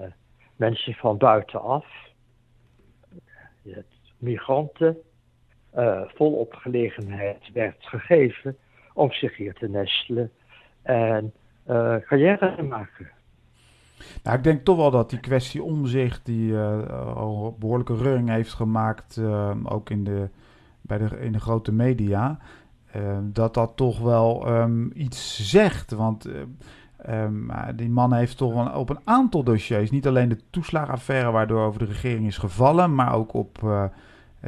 [0.56, 1.86] mensen van buitenaf,
[4.18, 4.96] migranten,
[6.14, 8.56] volop gelegenheid werd gegeven
[8.94, 10.30] om zich hier te nestelen
[10.82, 11.32] en
[12.06, 13.10] carrière te maken.
[14.22, 18.52] Nou, ik denk toch wel dat die kwestie omzicht, die uh, al behoorlijke reuring heeft
[18.52, 20.28] gemaakt, uh, ook in de,
[20.80, 22.38] bij de, in de grote media,
[22.96, 25.90] uh, dat dat toch wel um, iets zegt.
[25.90, 26.28] Want
[27.08, 31.66] um, die man heeft toch wel op een aantal dossiers, niet alleen de toeslagaffaire waardoor
[31.66, 33.58] over de regering is gevallen, maar ook op,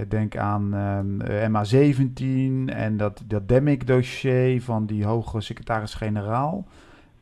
[0.08, 6.66] denk aan um, MA17 en dat, dat Demick-dossier van die hoge secretaris-generaal.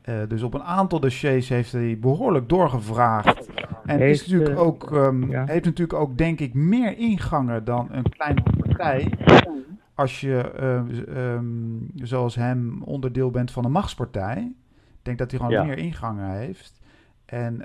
[0.08, 3.48] Uh, dus op een aantal dossiers heeft hij behoorlijk doorgevraagd.
[3.84, 5.44] En heeft, is natuurlijk uh, ook, um, ja.
[5.46, 9.12] heeft natuurlijk ook, denk ik, meer ingangen dan een kleine partij.
[9.94, 14.52] Als je, uh, um, zoals hem, onderdeel bent van een machtspartij.
[14.88, 15.64] Ik denk dat hij gewoon ja.
[15.64, 16.80] meer ingangen heeft.
[17.24, 17.64] En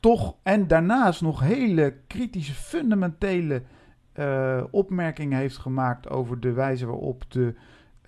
[0.00, 3.62] toch, en daarnaast nog hele kritische, fundamentele
[4.70, 7.54] opmerkingen heeft gemaakt over de wijze waarop de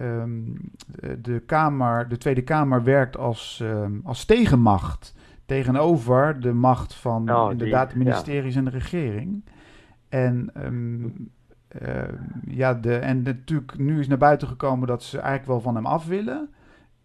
[0.00, 0.70] um,
[1.18, 5.14] de, Kamer, de Tweede Kamer werkt als, um, als tegenmacht
[5.46, 8.58] tegenover de macht van oh, inderdaad de ministeries ja.
[8.58, 9.44] en de regering.
[10.08, 11.30] En, um,
[11.82, 12.02] uh,
[12.46, 15.86] ja, de, en natuurlijk, nu is naar buiten gekomen dat ze eigenlijk wel van hem
[15.86, 16.48] af willen.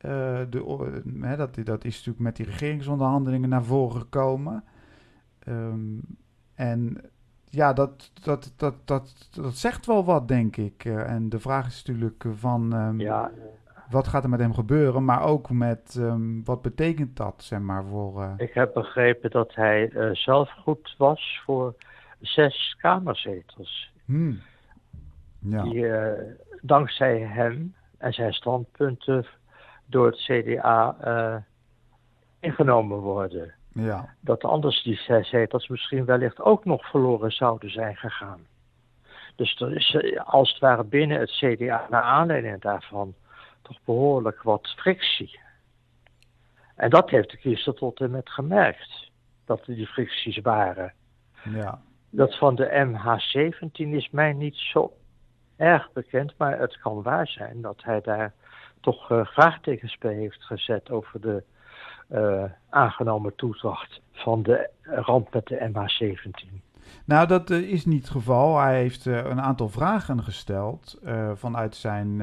[0.06, 0.12] Uh,
[0.50, 4.64] de, uh, dat, dat is natuurlijk met die regeringsonderhandelingen naar voren gekomen.
[6.56, 6.98] en
[7.54, 10.86] ja, dat, dat, dat, dat, dat zegt wel wat, denk ik.
[10.86, 13.32] Uh, en de vraag is natuurlijk van um, ja.
[13.90, 17.84] wat gaat er met hem gebeuren, maar ook met um, wat betekent dat, zeg maar,
[17.84, 18.22] voor...
[18.22, 18.34] Uh...
[18.38, 21.76] Ik heb begrepen dat hij uh, zelf goed was voor
[22.20, 23.92] zes kamerzetels.
[24.06, 24.42] Hmm.
[25.40, 25.64] Ja.
[25.64, 25.86] Die
[26.62, 29.26] dankzij hem en zijn standpunten
[29.86, 30.96] door het CDA
[32.40, 33.54] ingenomen worden.
[33.74, 34.16] Ja.
[34.20, 38.48] Dat anders die zes zetels misschien wellicht ook nog verloren zouden zijn gegaan.
[39.36, 43.14] Dus er is eh, als het ware binnen het CDA naar aanleiding daarvan
[43.62, 45.40] toch behoorlijk wat frictie.
[46.76, 49.12] En dat heeft de kiezer tot en met gemerkt,
[49.46, 50.94] dat er die fricties waren.
[51.44, 51.82] Ja.
[52.10, 54.94] Dat van de MH17 is mij niet zo
[55.58, 58.34] erg bekend, maar het kan waar zijn dat hij daar
[58.82, 61.44] toch uh, vraagtekens bij heeft gezet over de
[62.10, 66.62] uh, aangenomen toedracht van de ramp met de MH17.
[67.06, 68.60] Nou, dat uh, is niet het geval.
[68.60, 71.00] Hij heeft uh, een aantal vragen gesteld
[71.34, 72.22] vanuit zijn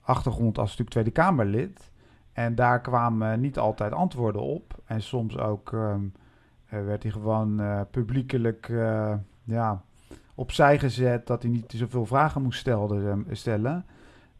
[0.00, 1.92] achtergrond als natuurlijk Tweede Kamerlid.
[2.32, 4.74] En daar kwamen niet altijd antwoorden op.
[4.84, 6.12] En soms ook um,
[6.68, 8.72] werd hij gewoon publiekelijk
[9.44, 9.82] ja,
[10.34, 12.68] opzij gezet dat hij niet zoveel vragen moest
[13.30, 13.84] stellen.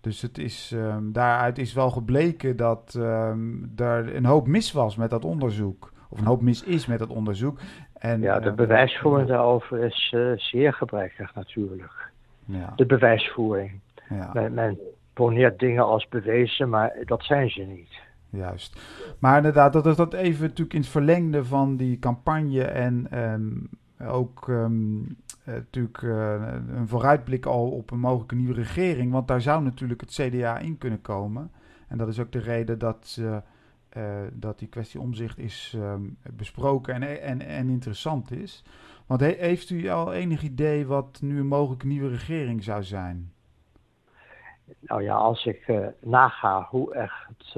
[0.00, 4.96] Dus het is, um, daaruit is wel gebleken dat um, er een hoop mis was
[4.96, 5.92] met dat onderzoek.
[6.08, 7.58] Of een hoop mis is met dat onderzoek.
[7.92, 12.10] En, ja, de uh, bewijsvoering daarover is uh, zeer gebrekkig natuurlijk.
[12.44, 12.72] Ja.
[12.76, 13.80] De bewijsvoering.
[14.08, 14.30] Ja.
[14.32, 14.78] Men, men
[15.12, 18.00] poneert dingen als bewezen, maar dat zijn ze niet.
[18.30, 18.80] Juist.
[19.18, 23.68] Maar inderdaad, dat is dat even natuurlijk in het verlengde van die campagne en um,
[24.06, 26.32] ook um, uh, natuurlijk uh,
[26.68, 29.12] een vooruitblik al op een mogelijke nieuwe regering.
[29.12, 31.50] Want daar zou natuurlijk het CDA in kunnen komen.
[31.88, 33.38] En dat is ook de reden dat, uh,
[34.32, 38.64] dat die kwestie omzicht is um, besproken en, en, en interessant is.
[39.06, 43.32] Want he, heeft u al enig idee wat nu een mogelijke nieuwe regering zou zijn?
[44.80, 47.56] Nou ja, als ik naga hoe echt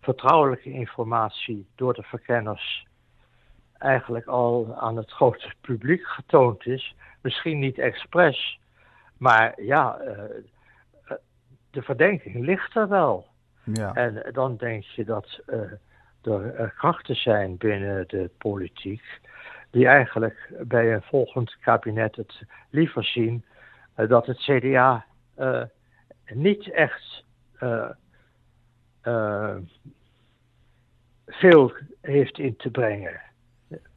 [0.00, 2.86] vertrouwelijke informatie door de verkenners
[3.82, 6.94] eigenlijk al aan het grote publiek getoond is.
[7.22, 8.60] Misschien niet expres,
[9.16, 11.14] maar ja, uh,
[11.70, 13.26] de verdenking ligt er wel.
[13.64, 13.94] Ja.
[13.94, 19.02] En dan denk je dat uh, er krachten zijn binnen de politiek
[19.70, 23.44] die eigenlijk bij een volgend kabinet het liever zien
[23.94, 25.04] dat het CDA
[26.26, 27.24] niet echt
[31.26, 33.20] veel heeft in te brengen.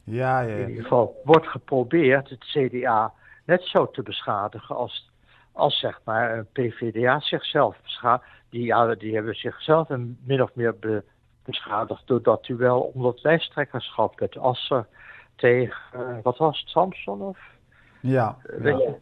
[0.06, 0.54] Ja, ja.
[0.54, 3.12] In ieder geval wordt geprobeerd het CDA
[3.44, 5.10] net zo te beschadigen als,
[5.52, 8.26] als zeg maar een PVDA zichzelf beschadigt.
[8.50, 9.88] Die, ja, die hebben zichzelf
[10.24, 11.04] min of meer be,
[11.44, 14.86] beschadigd doordat u wel onder het lijsttrekkerschap met Asser
[15.36, 17.38] tegen, wat was het, Samson of?
[18.00, 18.36] Ja.
[18.42, 18.94] Weet Je,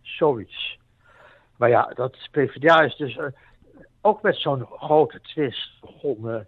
[0.00, 0.78] zoiets.
[1.56, 3.18] Maar ja, dat PvdA is dus
[4.00, 6.46] ook met zo'n grote twist begonnen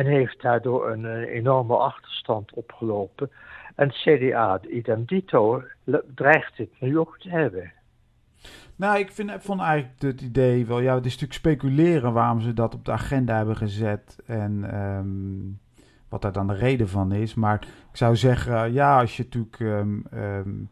[0.00, 3.30] en, heeft daardoor een, enorme achterstand opgelopen.
[3.74, 5.62] En CDA, idem dito,
[6.14, 7.72] dreigt dit nu ook te hebben.
[8.76, 10.80] Nou, ik vind, vond eigenlijk het idee wel...
[10.80, 14.18] Ja, het is natuurlijk speculeren waarom ze dat op de agenda hebben gezet.
[14.26, 15.58] En um,
[16.08, 17.34] wat daar dan de reden van is.
[17.34, 19.58] Maar ik zou zeggen, ja, als je natuurlijk...
[19.58, 20.70] Um, um,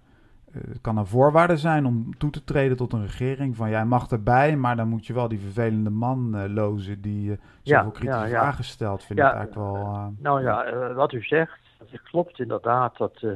[0.69, 3.57] het kan een voorwaarde zijn om toe te treden tot een regering.
[3.57, 7.31] Van jij mag erbij, maar dan moet je wel die vervelende man uh, lozen die
[7.31, 8.41] uh, zoveel kritische ja, ja.
[8.41, 9.05] vragen stelt.
[9.05, 9.75] Vind ik eigenlijk wel.
[9.75, 12.97] Uh, nou ja, wat u zegt, dat klopt inderdaad.
[12.97, 13.27] Dat,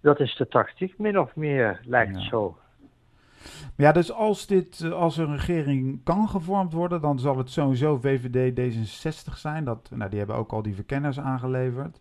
[0.00, 2.28] dat is de tactiek, min of meer, lijkt ja.
[2.28, 2.56] zo.
[3.76, 7.98] Ja, dus als, dit, eh, als een regering kan gevormd worden, dan zal het sowieso
[7.98, 9.64] VVD D66 zijn.
[9.64, 12.00] Dat, nou, die hebben ook al die verkenners aangeleverd.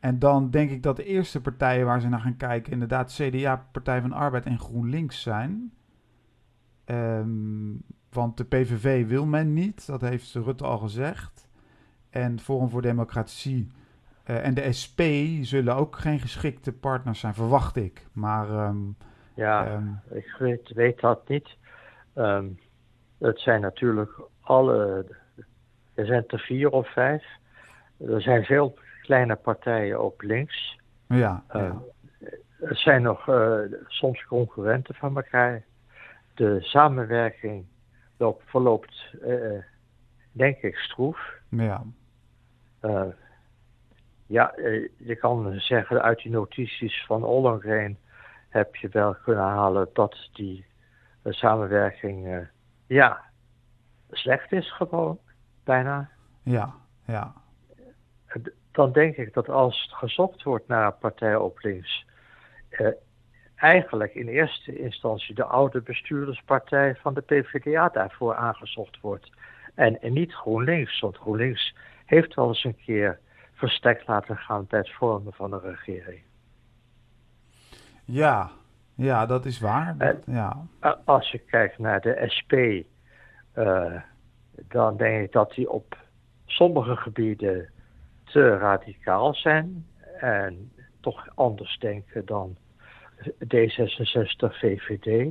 [0.00, 3.66] En dan denk ik dat de eerste partijen waar ze naar gaan kijken inderdaad CDA,
[3.72, 5.72] Partij van Arbeid en GroenLinks zijn.
[6.86, 11.48] Um, want de PVV wil men niet, dat heeft Rutte al gezegd.
[12.10, 13.70] En Forum voor Democratie
[14.26, 15.00] uh, en de SP
[15.40, 18.06] zullen ook geen geschikte partners zijn, verwacht ik.
[18.12, 18.96] Maar um,
[19.34, 21.56] ja, um, ik weet, weet, dat niet.
[23.18, 25.06] Het zijn natuurlijk alle,
[25.94, 27.24] er zijn er vier of vijf.
[27.98, 28.78] Er zijn veel
[29.10, 30.78] kleine partijen op links.
[31.06, 31.42] Ja.
[31.56, 32.28] Uh, ja.
[32.60, 35.64] Er zijn nog uh, soms concurrenten van elkaar.
[36.34, 37.66] De samenwerking
[38.16, 39.62] loop, verloopt, uh,
[40.32, 41.38] denk ik, stroef.
[41.48, 41.82] Ja.
[44.26, 44.52] ja,
[44.96, 47.98] je kan zeggen uit die notities van Ollongren
[48.48, 50.66] heb je wel kunnen halen dat die
[51.22, 52.38] uh, samenwerking uh,
[52.86, 53.20] ja,
[54.10, 55.18] slecht is gewoon,
[55.64, 56.10] bijna.
[56.42, 56.74] Ja,
[57.06, 57.34] ja.
[58.80, 62.06] Dan denk ik dat als gezocht wordt naar partij op links,
[62.70, 62.88] uh,
[63.56, 69.30] eigenlijk in eerste instantie de oude bestuurderspartij van de PvdA daarvoor aangezocht wordt.
[69.74, 71.74] En, en niet GroenLinks, want GroenLinks
[72.04, 73.18] heeft wel eens een keer
[73.52, 76.22] verstek laten gaan bij het vormen van een regering.
[78.04, 78.50] Ja,
[78.94, 79.96] ja, dat is waar.
[79.98, 80.56] Dat, ja.
[81.04, 84.00] Als je kijkt naar de SP, uh,
[84.52, 85.96] dan denk ik dat die op
[86.46, 87.70] sommige gebieden
[88.32, 89.86] te radicaal zijn
[90.20, 92.56] en toch anders denken dan
[93.28, 95.28] D66, VVD.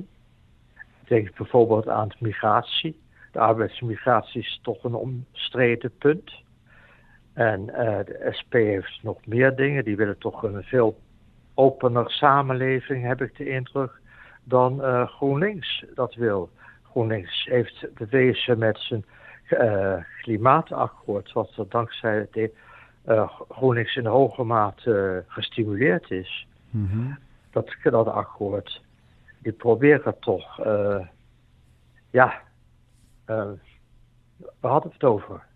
[1.08, 3.00] Denk bijvoorbeeld aan migratie.
[3.32, 6.32] De arbeidsmigratie is toch een omstreden punt.
[7.34, 7.76] En uh,
[8.06, 9.84] de SP heeft nog meer dingen.
[9.84, 11.00] Die willen toch een veel
[11.54, 13.92] opener samenleving, heb ik de indruk,
[14.44, 16.50] dan uh, GroenLinks dat wil.
[16.84, 19.06] GroenLinks heeft bewezen met zijn
[19.50, 22.52] uh, klimaatakkoord, wat er dankzij de,
[23.50, 26.48] GroenLinks in hoge mate gestimuleerd is.
[26.70, 27.18] Mm -hmm.
[27.52, 28.82] dat, dat akkoord,
[29.38, 30.58] die proberen toch,
[32.10, 32.42] ja,
[34.36, 35.48] we hadden het over.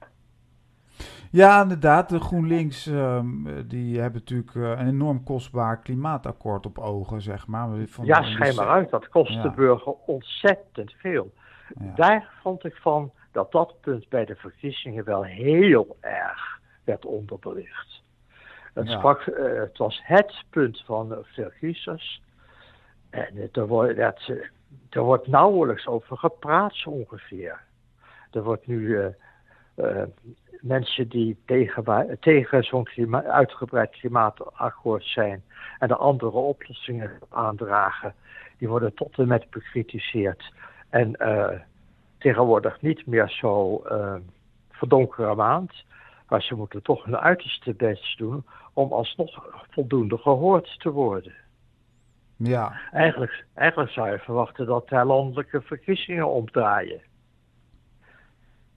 [1.34, 2.10] Ja, inderdaad.
[2.10, 7.70] De GroenLinks um, die hebben natuurlijk uh, een enorm kostbaar klimaatakkoord op ogen, zeg maar.
[7.88, 8.90] Van, ja, schijn maar uit.
[8.90, 9.42] Dat kost ja.
[9.42, 11.34] de burger ontzettend veel.
[11.80, 11.92] Ja.
[11.96, 18.02] Daar vond ik van dat dat punt bij de verkiezingen wel heel erg werd onderbelicht.
[18.74, 18.98] Het, ja.
[18.98, 22.22] sprak, uh, het was het punt van veel kiezers.
[23.10, 24.32] En er, wordt, dat,
[24.90, 27.62] er wordt nauwelijks over gepraat, zo ongeveer.
[28.32, 29.14] Er wordt nu
[30.64, 35.44] mensen die tegen, tegen zo'n klima uitgebreid klimaatakkoord zijn
[35.80, 38.14] en de andere oplossingen aandragen,
[38.58, 40.54] die worden tot en met bekritiseerd.
[40.90, 41.50] En uh,
[42.18, 44.16] tegenwoordig niet meer zo uh,
[44.72, 45.72] verdonkere maand,
[46.34, 51.34] maar ze moeten toch hun uiterste best doen om alsnog voldoende gehoord te worden.
[52.36, 52.80] Ja.
[52.92, 57.02] Eigenlijk, eigenlijk zou je verwachten dat daar landelijke verkiezingen omdraaien.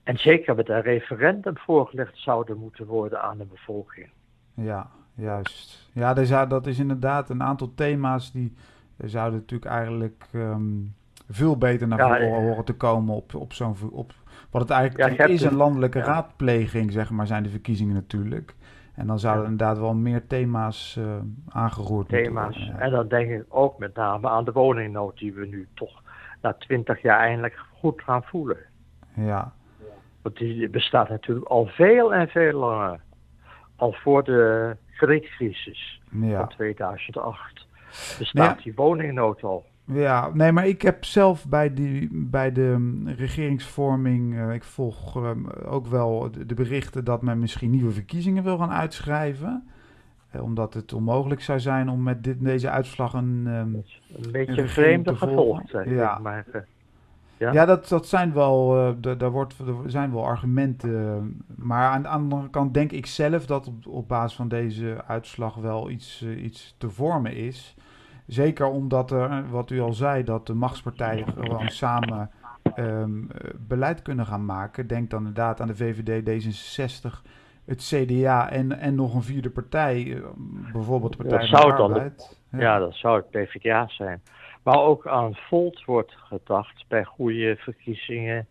[0.03, 4.11] En zeker met een referendum voorgelegd zouden moeten worden aan de bevolking.
[4.55, 5.91] Ja, juist.
[5.93, 8.55] Ja, dat is inderdaad een aantal thema's die
[8.97, 10.95] zouden natuurlijk eigenlijk um,
[11.29, 13.77] veel beter naar voren ja, horen te komen op, op zo'n...
[13.91, 14.13] Op,
[14.51, 18.55] wat het eigenlijk ja, is, een landelijke raadpleging, zeg maar, zijn de verkiezingen natuurlijk.
[18.95, 21.05] En dan zouden inderdaad wel meer thema's uh,
[21.49, 22.57] aangeroerd thema's.
[22.59, 22.81] worden.
[22.81, 26.03] En dan denk ik ook met name aan de woningnood die we nu toch
[26.43, 28.59] na twintig jaar eindelijk goed gaan voelen.
[29.15, 29.53] Ja,
[30.23, 33.01] want die bestaat natuurlijk al veel en veel langer.
[33.77, 36.39] Al voor de kredietcrisis ja.
[36.39, 37.67] van 2008
[38.19, 38.63] bestaat ja.
[38.63, 39.65] die woningnood al.
[39.87, 45.17] Ja, nee, maar ik heb zelf bij, die, bij de mm, regeringsvorming, uh, ik volg
[45.17, 45.31] uh,
[45.65, 49.69] ook wel de, de, berichten dat men misschien nieuwe verkiezingen wil gaan uitschrijven.
[50.41, 53.47] omdat het onmogelijk zou zijn om met dit, deze uitslag een.
[53.47, 53.83] Um,
[54.23, 56.19] een beetje een vreemde gevolg, ja.
[56.19, 56.45] maar.
[57.39, 61.45] Ja, ja dat, dat zijn wel, uh, daar wordt, er zijn wel argumenten.
[61.57, 65.55] Maar aan de andere kant denk ik zelf dat op, op basis van deze uitslag
[65.55, 67.77] wel iets, uh, iets te vormen is.
[68.27, 72.31] Zeker omdat er, wat u al zei, dat de machtspartijen gewoon samen
[72.77, 73.29] um,
[73.69, 74.87] beleid kunnen gaan maken.
[74.87, 77.23] Denk dan inderdaad aan de VVD, D66,
[77.65, 80.23] het CDA en, en nog een vierde partij,
[80.73, 82.41] bijvoorbeeld de Partij van de Arbeid.
[82.51, 82.59] ja.
[82.59, 84.23] ja, dat zou het PvdA zijn.
[84.63, 88.47] Maar ook aan Volt wordt gedacht bij goede verkiezingen,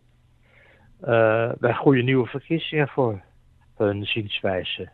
[1.00, 3.22] uh, bij goede nieuwe verkiezingen voor
[3.76, 4.88] hun zienswijze.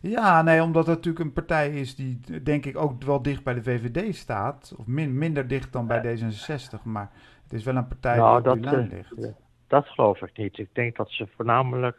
[0.00, 3.54] Ja, nee, omdat het natuurlijk een partij is die denk ik ook wel dicht bij
[3.54, 4.74] de VVD staat.
[4.76, 7.10] Of min, minder dicht dan bij D66, maar
[7.42, 9.12] het is wel een partij nou, die op dat, lijn ligt.
[9.18, 9.26] Uh,
[9.66, 10.58] dat geloof ik niet.
[10.58, 11.96] Ik denk dat ze voornamelijk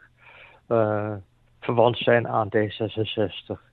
[0.68, 1.14] uh,
[1.60, 3.66] verwant zijn aan D66.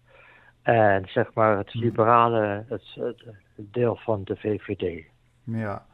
[0.61, 1.81] En zeg maar het hmm.
[1.81, 3.23] liberale, het, het,
[3.55, 5.05] deel van de VVD.
[5.43, 5.85] Ja,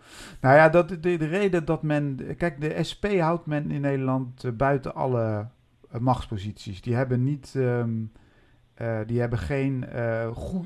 [0.42, 2.36] nou ja, dat, de, de reden dat men.
[2.38, 5.48] Kijk, de SP houdt men in Nederland uh, buiten alle
[6.00, 6.82] machtsposities.
[6.82, 7.54] Die hebben niet.
[7.58, 8.12] Um,
[8.82, 9.86] uh, die hebben geen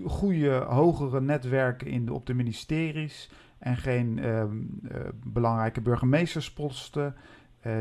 [0.06, 3.32] goede, hogere netwerken in de, op de ministeries.
[3.58, 4.80] En geen um,
[5.26, 7.16] belangrijke burgemeestersposten.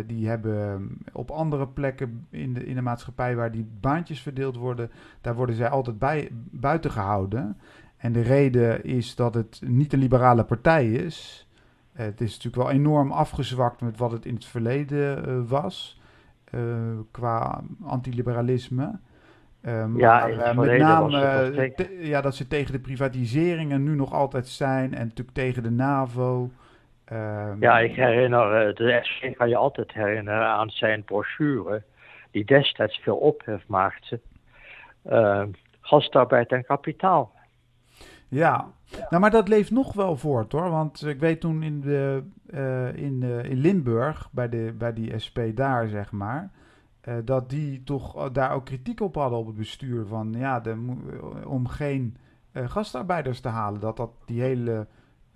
[0.06, 4.90] Die hebben op andere plekken in de, in de maatschappij waar die baantjes verdeeld worden,
[5.20, 7.56] daar worden zij altijd bij, buiten gehouden.
[7.96, 11.48] En de reden is dat het niet een liberale partij is.
[11.92, 16.00] Het is natuurlijk wel enorm afgezwakt met wat het in het verleden was,
[17.10, 18.98] qua antiliberalisme.
[19.62, 25.06] maar ja, met name ja, dat ze tegen de privatiseringen nu nog altijd zijn en
[25.06, 26.50] natuurlijk tegen de NAVO.
[27.12, 31.82] Um, ja, ik herinner, eh, de SP kan je altijd herinneren aan zijn brochure,
[32.30, 34.20] die destijds veel ophef maakte.
[35.10, 35.42] Uh,
[35.80, 37.32] gastarbeid en kapitaal.
[38.28, 38.72] Ja,
[39.10, 40.70] nou, maar dat leeft nog wel voort hoor.
[40.70, 45.18] Want ik weet toen in, de, uh, in, uh, in Limburg, bij, de, bij die
[45.24, 46.50] SP daar zeg maar,
[47.08, 50.06] uh, dat die toch daar ook kritiek op hadden op het bestuur.
[50.06, 50.94] Van ja, de,
[51.46, 52.16] om geen
[52.52, 53.80] gastarbeiders te halen.
[53.80, 54.86] Dat dat die hele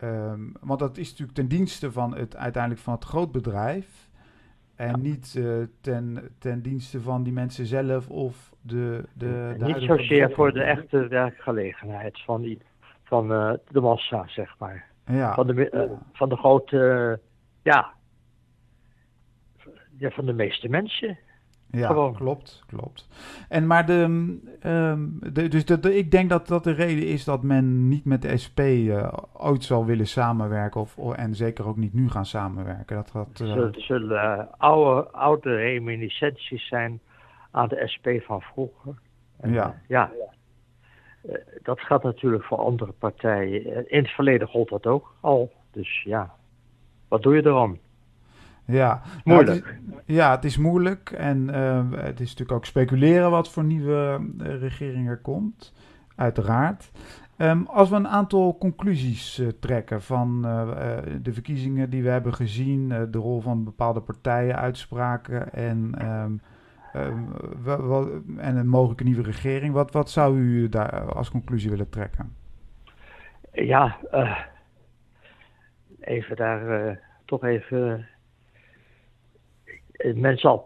[0.03, 4.09] Um, want dat is natuurlijk ten dienste van het, uiteindelijk van het grootbedrijf.
[4.75, 9.05] En niet uh, ten, ten dienste van die mensen zelf of de.
[9.13, 12.59] de, de niet zozeer voor de echte werkgelegenheid van, die,
[13.09, 14.87] van uh, de massa, zeg maar.
[15.07, 15.35] Ja.
[15.35, 17.21] Van, de, uh, van de grote.
[17.63, 17.93] ja.
[19.97, 20.11] ja.
[20.11, 21.19] Van de meeste mensen.
[21.71, 22.15] Ja, Gewoon.
[22.15, 23.09] klopt, klopt.
[23.49, 24.03] En maar de,
[24.63, 28.23] um, de dus de, ik denk dat dat de reden is dat men niet met
[28.23, 32.97] de SP uh, ooit zal willen samenwerken of, en zeker ook niet nu gaan samenwerken.
[32.97, 33.53] Dat, dat, uh...
[33.53, 37.01] Zullen, zullen uh, oude, oude reminiscenties zijn
[37.51, 38.95] aan de SP van vroeger.
[39.41, 39.81] En, ja.
[39.89, 40.11] ja.
[41.63, 43.91] Dat gaat natuurlijk voor andere partijen.
[43.91, 45.53] In het verleden gold dat ook al.
[45.71, 46.35] Dus ja,
[47.09, 47.79] wat doe je erom?
[48.65, 49.67] Ja, moeilijk.
[49.67, 49.75] het
[50.07, 51.11] is, ja, het is moeilijk.
[51.11, 55.73] En uh, het is natuurlijk ook speculeren wat voor nieuwe uh, regering er komt.
[56.17, 56.91] Uiteraard.
[57.37, 60.43] Um, als we een aantal conclusies uh, trekken van
[61.23, 66.41] de verkiezingen die we hebben gezien, de rol van bepaalde partijen, uitspraken en, um,
[66.93, 72.37] en een mogelijke nieuwe regering, wat, wat zou u daar als conclusie willen trekken?
[73.53, 73.97] Ja,
[76.01, 78.09] even daar toch even
[79.99, 80.59] eh, men zal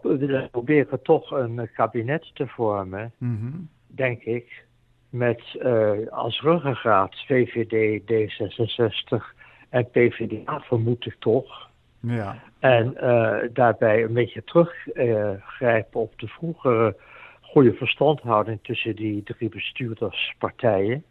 [0.51, 3.51] proberen toch een kabinet te vormen, mhm.
[3.87, 4.65] denk ik,
[5.09, 11.69] met uh, als ruggengraat VVD, D66 en PvdA, vermoed ik toch.
[12.07, 12.43] Ja.
[12.59, 16.95] En uh, daarbij een beetje teruggrijpen op de vroegere
[17.41, 21.03] goede verstandhouding tussen die drie bestuurderspartijen.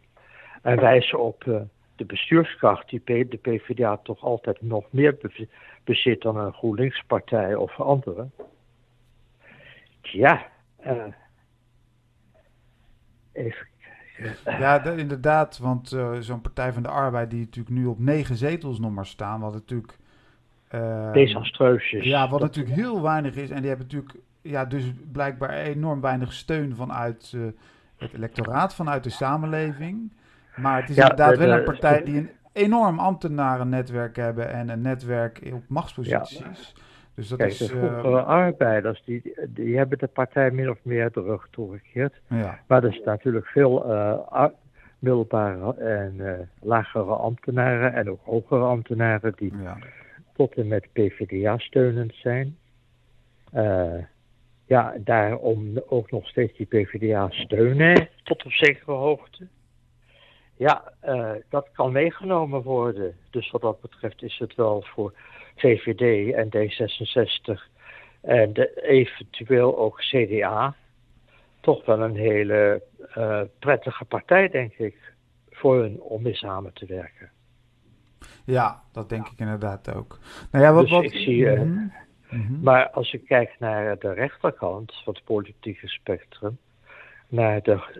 [0.61, 1.61] En wijzen op uh,
[1.95, 5.17] de bestuurskracht die de PvdA toch altijd nog meer
[5.83, 8.27] bezit dan een GroenLinks-partij of andere.
[10.01, 10.45] Ja,
[10.85, 11.03] uh,
[13.31, 13.67] even
[14.45, 18.79] ja, inderdaad, want uh, zo'n Partij van de Arbeid die natuurlijk nu op negen zetels
[18.79, 19.97] nog maar staan, wat natuurlijk...
[21.11, 22.05] Desastreus is.
[22.05, 23.49] Ja, wat natuurlijk heel weinig is.
[23.49, 27.45] En die hebben natuurlijk ja, dus blijkbaar enorm weinig steun vanuit uh,
[27.97, 30.11] het electoraat, vanuit de samenleving.
[30.55, 35.41] Maar het is inderdaad wel een partij die een enorm ambtenarennetwerk hebben en een netwerk
[35.53, 36.73] op machtsposities.
[37.15, 40.77] Dus dat Kijk, is, de vroegere uh, arbeiders, die, die hebben de partij min of
[40.81, 42.21] meer de rug toegekeerd.
[42.27, 42.59] Ja.
[42.67, 44.45] Maar er zijn natuurlijk veel uh,
[44.99, 49.77] middelbare en uh, lagere ambtenaren en ook hogere ambtenaren die ja.
[50.33, 52.57] Tot en met PvdA steunend zijn.
[54.65, 59.47] ja, daarom ook nog steeds die PvdA steunen tot op zekere hoogte.
[60.57, 63.15] Ja, uh, dat kan meegenomen worden.
[63.29, 65.13] Dus wat dat betreft is het wel voor
[65.55, 67.71] VVD en D66
[68.21, 70.75] en de, eventueel ook CDA
[71.59, 72.81] toch wel een hele
[73.17, 75.13] uh, prettige partij, denk ik,
[75.49, 77.31] voor hun om mee samen te werken.
[78.45, 80.19] Ja, dat denk ik inderdaad ook.
[80.51, 81.03] Nou ja, wat, dus wat...
[81.03, 81.91] ik zie, uh, mm
[82.29, 82.59] -hmm.
[82.61, 86.57] Maar als ik kijk naar de rechterkant van het politieke spectrum,
[87.27, 87.99] naar de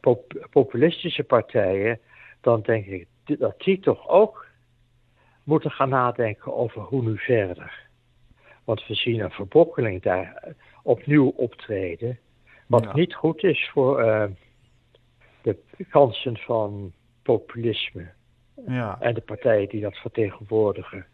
[0.00, 1.98] pop populistische partijen,
[2.40, 4.46] dan denk ik dat die toch ook
[5.44, 7.82] moeten gaan nadenken over hoe nu verder.
[8.64, 12.18] Want we zien een verbrokkeling daar opnieuw optreden,
[12.66, 12.94] wat ja.
[12.94, 14.24] niet goed is voor uh,
[15.42, 15.56] de
[15.88, 16.92] kansen van
[17.22, 18.12] populisme
[18.66, 18.96] ja.
[19.00, 21.06] en de partijen die dat vertegenwoordigen.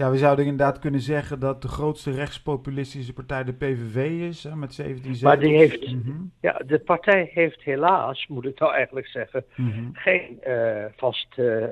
[0.00, 3.96] Ja, we zouden inderdaad kunnen zeggen dat de grootste rechtspopulistische partij de PVV
[4.28, 5.22] is, hè, met 17 zetels.
[5.22, 6.32] Maar die heeft, mm -hmm.
[6.40, 9.90] ja, de partij heeft helaas, moet ik nou eigenlijk zeggen, mm -hmm.
[9.92, 11.64] geen uh, vast uh,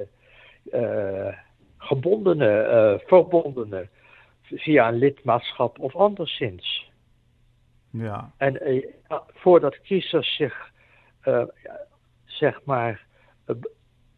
[0.73, 1.35] uh,
[1.77, 3.89] gebondene, verbondene
[4.43, 6.91] via een lidmaatschap of anderszins.
[7.91, 8.33] Ja.
[8.37, 8.85] En
[9.35, 10.71] voordat kiezers zich,
[12.25, 13.07] zeg maar,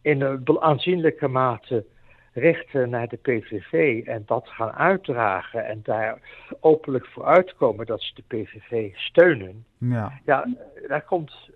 [0.01, 1.85] in een aanzienlijke mate
[2.33, 6.19] richten naar de PVV en dat gaan uitdragen en daar
[6.59, 9.65] openlijk voor uitkomen dat ze de PVV steunen.
[9.77, 10.47] Ja, ja
[10.87, 11.49] daar, komt,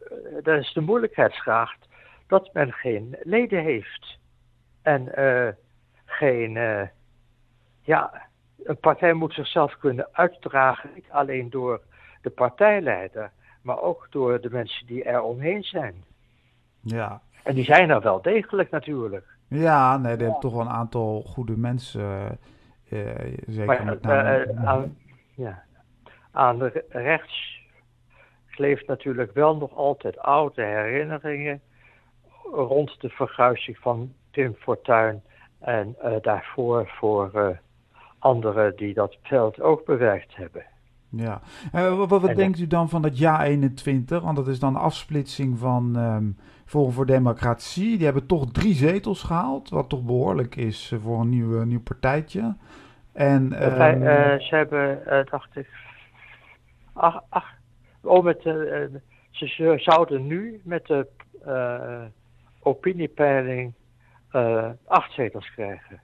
[0.43, 1.77] daar is de moeilijkheidsgraad
[2.27, 4.19] dat men geen leden heeft.
[4.81, 5.47] En uh,
[6.05, 6.87] geen, uh,
[7.81, 8.27] ja,
[8.63, 11.81] een partij moet zichzelf kunnen uitdragen, niet alleen door
[12.21, 13.31] de partijleider,
[13.61, 16.03] maar ook door de mensen die er omheen zijn.
[16.81, 17.21] Ja.
[17.45, 19.25] En die zijn er wel degelijk natuurlijk.
[19.47, 22.39] Ja, nee, er hebben toch wel een aantal goede mensen.
[22.89, 23.09] Uh,
[23.47, 24.53] zeker maar, met name.
[24.53, 24.97] Uh, aan,
[25.35, 25.63] ja,
[26.31, 27.59] aan de rechts
[28.49, 31.61] kleeft natuurlijk wel nog altijd oude herinneringen
[32.51, 35.23] rond de verguizing van Tim Fortuyn
[35.59, 37.59] en uh, daarvoor voor
[38.19, 40.65] anderen die dat veld ook bewerkt hebben.
[41.17, 41.41] Ja,
[41.71, 44.21] wat, wat en, denkt u dan van dat ja 21?
[44.21, 47.95] Want dat is dan afsplitsing van um, Forum voor Democratie.
[47.95, 52.55] Die hebben toch drie zetels gehaald, wat toch behoorlijk is voor een nieuw, nieuw partijtje.
[53.13, 55.67] En, Wij, uh, ze hebben, uh, dacht ik,
[56.93, 57.53] ach, ach,
[58.01, 58.41] oh, met,
[59.31, 61.07] ze zouden nu met de
[62.59, 63.73] opiniepeiling
[64.85, 65.99] acht zetels krijgen.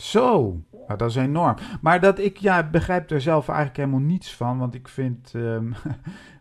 [0.00, 1.56] Zo, nou, dat is enorm.
[1.80, 4.58] Maar dat ik ja, begrijp er zelf eigenlijk helemaal niets van.
[4.58, 5.74] Want ik vind um,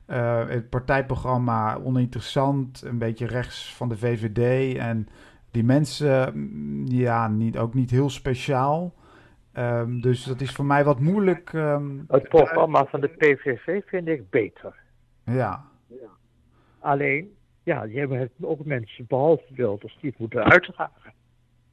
[0.07, 2.81] uh, het partijprogramma oninteressant.
[2.81, 4.77] Een beetje rechts van de VVD.
[4.77, 5.07] En
[5.51, 6.33] die mensen,
[6.85, 8.93] ja, niet, ook niet heel speciaal.
[9.53, 11.53] Um, dus dat is voor mij wat moeilijk.
[11.53, 14.75] Um, het programma van de PVV vind ik beter.
[15.25, 15.65] Ja.
[15.87, 16.09] ja.
[16.79, 21.13] Alleen, ja, je hebt ook mensen, behalve Wilders, die het moeten uitdragen.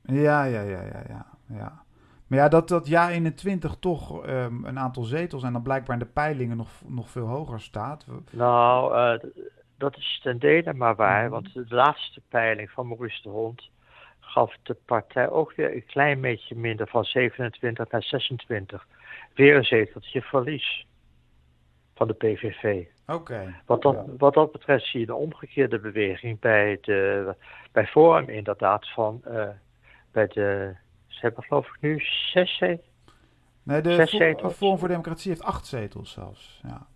[0.02, 1.35] Ja, ja, ja, ja, ja.
[1.48, 1.84] Ja.
[2.26, 6.02] Maar ja, dat dat jaar 21 toch um, een aantal zetels en dan blijkbaar in
[6.02, 8.06] de peilingen nog, nog veel hoger staat.
[8.30, 9.30] Nou, uh,
[9.78, 11.24] dat is ten dele maar waar.
[11.24, 11.30] Mm.
[11.30, 13.70] Want de laatste peiling van Maurice de Hond
[14.20, 18.86] gaf de partij ook weer een klein beetje minder, van 27 naar 26.
[19.34, 20.86] Weer een zeteltje verlies
[21.94, 22.84] van de PVV.
[23.06, 23.18] Oké.
[23.18, 23.54] Okay.
[23.66, 24.04] Wat, dat, ja.
[24.18, 27.34] wat dat betreft zie je de omgekeerde beweging bij, de,
[27.72, 29.48] bij Forum inderdaad van uh,
[30.12, 30.74] bij de
[31.16, 32.00] ze hebben geloof ik nu
[32.32, 32.86] zes zetels.
[33.62, 36.60] Nee, de Forum voor, voor Democratie heeft acht zetels zelfs.
[36.62, 36.86] Ja.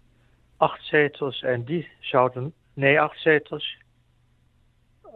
[0.56, 3.78] Acht zetels en die zouden, nee acht zetels,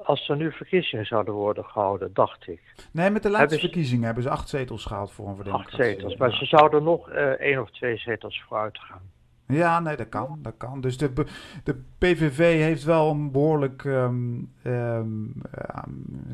[0.04, 2.62] als er nu verkiezingen zouden worden gehouden, dacht ik.
[2.92, 5.78] Nee, met de laatste hebben verkiezingen hebben ze acht zetels gehaald voor een Democratie.
[5.78, 9.02] Acht zetels, maar ze zouden nog uh, één of twee zetels vooruit gaan.
[9.46, 10.38] Ja, nee, dat kan.
[10.42, 10.80] Dat kan.
[10.80, 11.12] Dus de,
[11.64, 15.42] de PVV heeft wel een behoorlijk um, um,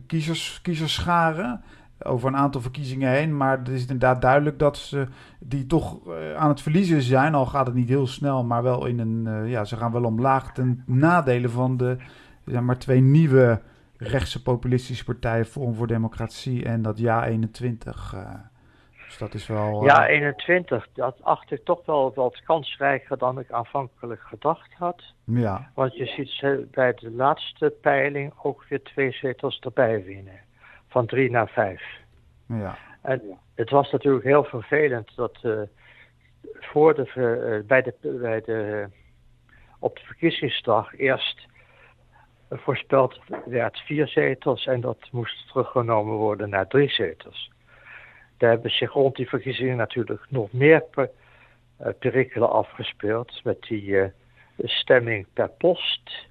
[0.07, 1.63] kiezers, kiezerscharen
[2.05, 3.37] over een aantal verkiezingen heen.
[3.37, 5.07] Maar het is inderdaad duidelijk dat ze
[5.39, 7.35] die toch uh, aan het verliezen zijn.
[7.35, 9.25] Al gaat het niet heel snel, maar wel in een.
[9.27, 11.97] Uh, ja, ze gaan wel omlaag ten nadele van de
[12.45, 13.61] zeg maar, twee nieuwe
[13.97, 18.13] rechtse populistische partijen, Forum voor Democratie en dat Ja 21.
[18.15, 18.35] Uh,
[19.07, 19.85] dus dat is wel.
[19.85, 25.03] Ja 21, dat acht ik toch wel wat kansrijker dan ik aanvankelijk gedacht had.
[25.25, 25.71] Ja.
[25.75, 30.49] Want je ziet bij de laatste peiling ook weer twee zetels erbij winnen
[30.91, 31.83] van drie naar vijf.
[32.47, 32.79] Ja.
[33.03, 35.61] En het was natuurlijk heel vervelend dat uh,
[36.43, 38.89] voor de, uh, bij de, bij de,
[39.79, 41.49] op de verkiezingsdag eerst
[42.51, 47.51] voorspeld werd vier zetels en dat moest teruggenomen worden naar drie zetels.
[48.37, 50.85] Daar hebben zich rond die verkiezingen natuurlijk nog meer
[51.99, 54.13] perikelen afgespeeld met die
[54.57, 56.29] stemming per post.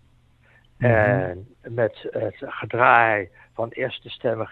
[0.77, 0.91] Mhm.
[0.91, 3.29] En met het gedraai
[3.59, 4.49] van eerste stemmen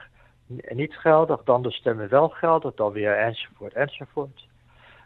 [0.70, 4.48] niet geldig, dan de stemmen wel geldig, dan weer enzovoort enzovoort.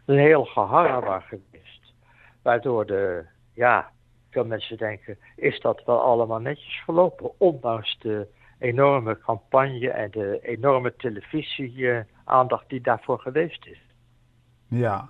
[0.06, 1.94] Een heel geharrewar geweest.
[2.42, 3.92] Waardoor de, ja,
[4.30, 8.28] veel mensen denken, is dat wel allemaal netjes verlopen, ondanks de
[8.60, 13.82] enorme campagne en de enorme televisie-aandacht die daarvoor geweest is.
[14.68, 15.10] Ja.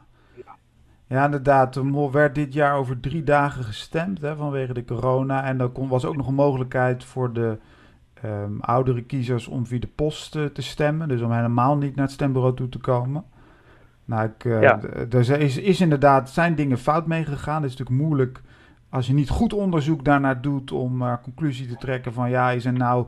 [1.08, 1.76] Ja, inderdaad.
[1.76, 5.44] Er werd dit jaar over drie dagen gestemd hè, vanwege de corona.
[5.44, 7.58] En er was ook nog een mogelijkheid voor de
[8.26, 11.08] um, oudere kiezers om via de post uh, te stemmen.
[11.08, 13.24] Dus om helemaal niet naar het stembureau toe te komen.
[14.06, 14.82] Nou, ik, uh, ja.
[15.10, 17.62] er is, is inderdaad, zijn dingen fout meegegaan.
[17.62, 18.42] Het is natuurlijk moeilijk
[18.92, 22.66] als je niet goed onderzoek daarnaar doet om uh, conclusie te trekken van ja, is
[22.66, 23.06] er nou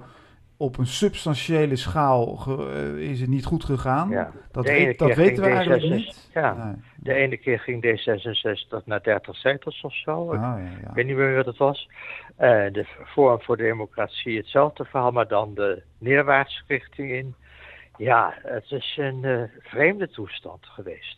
[0.58, 4.10] op een substantiële schaal uh, is het niet goed gegaan.
[4.10, 4.32] Ja.
[4.52, 6.30] Dat, weet, dat weten we eigenlijk niet.
[6.34, 6.76] Ja.
[6.96, 10.32] De ene keer ging D66 naar 30 zetels of zo.
[10.32, 10.58] Ah, ja,
[10.90, 11.90] ik weet niet meer wat het was.
[12.44, 17.36] Uh, de Forum voor Democratie hetzelfde verhaal, maar dan de neerwaartse richting in.
[17.98, 21.18] Ja, het is een uh, vreemde toestand geweest.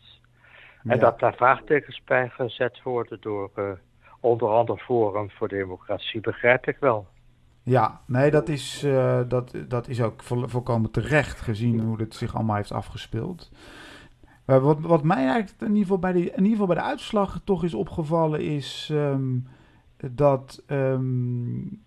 [0.84, 3.50] En dat daar vraagtekens bij gezet worden door
[4.20, 7.06] onder andere Forum voor Democratie, begrijp ik wel.
[7.62, 12.34] Ja, nee, dat is, uh, dat, dat is ook volkomen terecht gezien hoe het zich
[12.34, 13.50] allemaal heeft afgespeeld.
[14.44, 17.40] Wat, wat mij eigenlijk in ieder, geval bij de, in ieder geval bij de uitslag
[17.44, 19.46] toch is opgevallen is um,
[20.10, 21.84] dat um,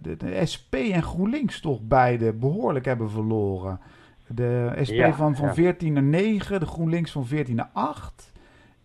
[0.00, 3.80] de, de, SP en GroenLinks toch beide behoorlijk hebben verloren.
[4.26, 5.54] De SP ja, van, van ja.
[5.54, 8.32] 14 naar 9, de GroenLinks van 14 naar 8.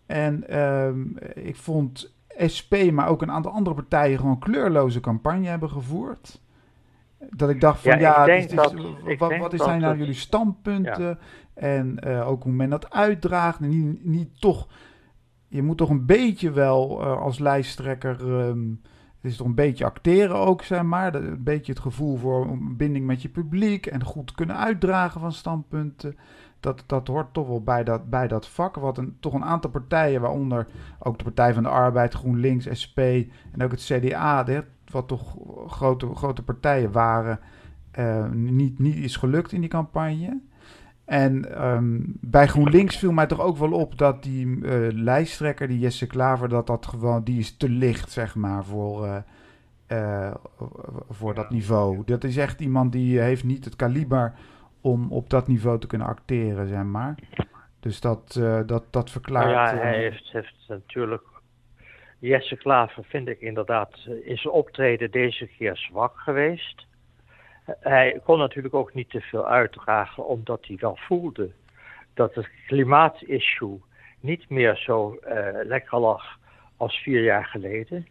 [0.06, 2.14] En um, ik vond
[2.54, 6.40] SP, maar ook een aantal andere partijen gewoon kleurloze campagne hebben gevoerd.
[7.30, 8.74] Dat ik dacht van ja, ja dat,
[9.18, 11.18] wat, wat zijn nou jullie standpunten?
[11.54, 13.60] En uh, ook hoe men dat uitdraagt.
[13.60, 14.68] En niet, niet toch,
[15.54, 18.80] je moet toch een beetje wel uh, als lijsttrekker, um,
[19.20, 21.14] het is toch een beetje acteren ook, zeg maar.
[21.14, 25.32] Een beetje het gevoel voor een binding met je publiek en goed kunnen uitdragen van
[25.32, 26.16] standpunten
[26.60, 28.76] dat, dat hoort toch wel bij dat, bij dat vak.
[28.76, 30.66] Wat een, toch een aantal partijen, waaronder
[30.98, 32.98] ook de Partij van de Arbeid, GroenLinks, SP
[33.52, 34.44] en ook het CDA,
[34.90, 35.36] wat toch
[35.66, 37.40] grote, grote partijen waren,
[37.98, 40.40] uh, niet, niet is gelukt in die campagne.
[41.04, 45.78] En um, bij GroenLinks viel mij toch ook wel op dat die uh, lijsttrekker, die
[45.78, 49.16] Jesse Klaver, dat dat gewoon, die is te licht, zeg maar, voor, uh,
[49.88, 50.34] uh,
[51.08, 52.02] voor dat niveau.
[52.04, 54.32] Dat is echt iemand die heeft niet het kaliber
[54.80, 57.14] om op dat niveau te kunnen acteren, zeg maar.
[57.80, 59.46] Dus dat, dat, dat verklaart...
[59.46, 61.22] Nou ja, hij heeft, heeft natuurlijk...
[62.24, 66.86] Jesse Klaver vind ik inderdaad eh, in zijn optreden deze keer zwak geweest.
[67.64, 71.50] Hij kon natuurlijk ook niet te veel uitdragen, omdat hij wel voelde
[72.14, 73.80] dat het klimaatissue
[74.20, 76.38] niet meer zo uh, lekker lag
[76.76, 78.06] als vier jaar geleden.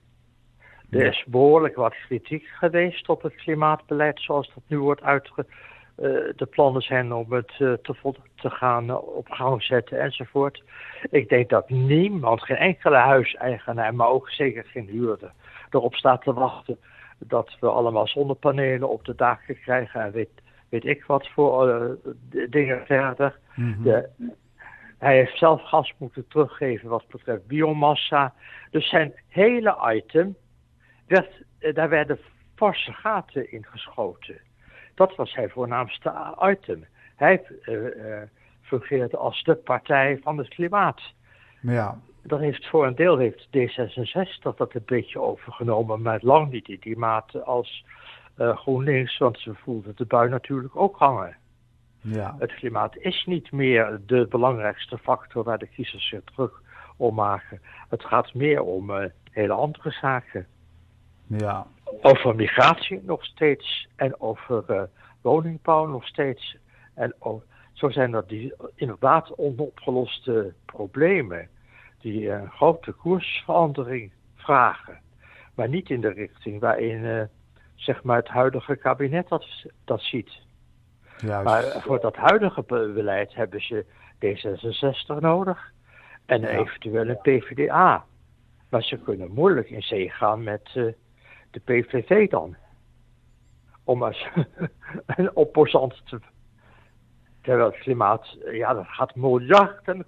[0.90, 6.10] Er is behoorlijk wat kritiek geweest op het klimaatbeleid zoals dat nu wordt uitge uh,
[6.36, 10.64] de plannen zijn om het uh, te, te gaan op gang zetten enzovoort.
[11.10, 15.32] Ik denk dat niemand, geen enkele huiseigenaar, maar ook zeker geen huurder,
[15.70, 16.78] erop staat te wachten
[17.20, 21.98] dat we allemaal zonnepanelen op de daken krijgen en weet, weet ik wat voor
[22.50, 23.40] dingen verder.
[23.56, 24.10] Mm de,
[25.04, 28.34] hij heeft zelf gas moeten teruggeven wat betreft biomassa.
[28.72, 30.36] Dus zijn hele item,
[31.08, 31.44] werd,
[31.74, 32.20] daar werden
[32.56, 34.42] forse gaten in geschoten.
[34.96, 36.86] Dat was zijn voornaamste item.
[37.16, 38.22] Hij uh,
[38.62, 41.02] fungeerde als de partij van het klimaat.
[41.62, 41.98] Ja.
[42.24, 46.78] Dat heeft voor een deel heeft D66 dat een beetje overgenomen, maar lang niet in
[46.80, 47.86] die mate als
[48.38, 51.36] uh, GroenLinks, want ze voelden de bui natuurlijk ook hangen.
[52.02, 52.36] Ja.
[52.40, 56.62] Het klimaat is niet meer de belangrijkste factor waar de kiezers zich terug
[56.98, 57.62] om maken.
[57.90, 60.48] Het gaat meer om uh, hele andere zaken.
[61.28, 61.68] Ja.
[62.02, 64.82] Over migratie nog steeds en over uh,
[65.22, 66.58] woningbouw nog steeds.
[66.94, 67.16] En
[67.74, 71.50] zo zijn er die inderdaad onopgeloste problemen
[72.04, 75.00] die een grote koersverandering vragen.
[75.56, 77.22] Maar niet in de richting waarin uh,
[77.76, 79.46] zeg maar het huidige kabinet dat,
[79.86, 80.42] dat ziet.
[81.18, 81.44] Juist.
[81.44, 83.86] Maar voor dat huidige beleid hebben ze
[84.26, 85.72] D66 nodig
[86.26, 86.48] en ja.
[86.48, 88.06] eventueel een PvdA.
[88.70, 90.94] Maar ze kunnen moeilijk in zee gaan met uh,
[91.52, 92.56] de PVV dan.
[93.84, 94.28] Om als
[95.06, 96.20] een opposant te.
[97.42, 100.06] Terwijl het klimaat, ja, dat gaat miljarden.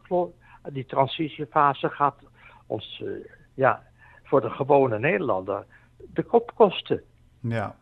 [0.69, 2.15] Die transitiefase gaat
[2.65, 3.83] ons, uh, ja,
[4.23, 5.65] voor de gewone Nederlander
[6.13, 7.03] de kop kosten.
[7.39, 7.75] Ja.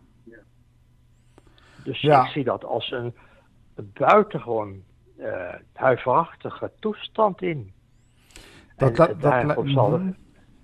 [1.83, 2.23] Dus ja.
[2.23, 3.13] ik zie dat als een,
[3.75, 4.83] buitengewoon
[5.17, 7.73] uh, huiverachtige toestand in.
[8.75, 9.99] Dat, dat, dat, zal,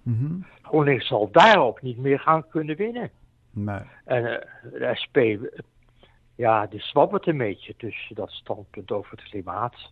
[0.04, 3.10] mm GroenLinks zal daarop niet meer gaan kunnen winnen.
[3.52, 3.80] Nee.
[4.06, 4.38] En uh,
[4.72, 5.18] de SP,
[6.36, 9.92] ja, die zwabbert een beetje tussen dat standpunt over het klimaat.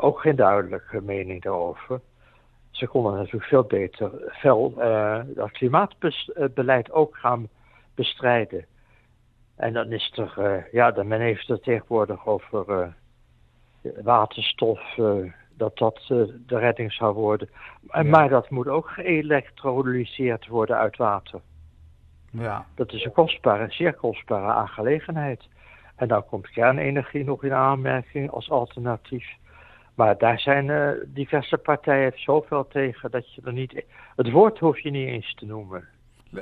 [0.00, 2.00] Ook geen duidelijke mening daarover.
[2.70, 7.48] Ze konden natuurlijk veel beter fel uh, dat klimaatbeleid ook gaan
[7.94, 8.64] bestrijden.
[9.56, 12.94] En dan is er, uh, ja, dan men heeft het tegenwoordig over
[14.02, 14.80] waterstof,
[15.54, 16.00] dat dat
[16.46, 17.48] de redding zou worden.
[18.04, 21.40] Maar dat moet ook geëlektrolyseerd worden uit water.
[22.30, 22.66] Ja.
[22.74, 25.48] Dat is een kostbare, zeer kostbare aangelegenheid.
[25.96, 29.26] En dan komt kernenergie nog in aanmerking als alternatief.
[29.98, 33.84] Maar daar zijn uh, diverse partijen zoveel tegen dat je er niet.
[34.16, 35.88] Het woord hoef je niet eens te noemen.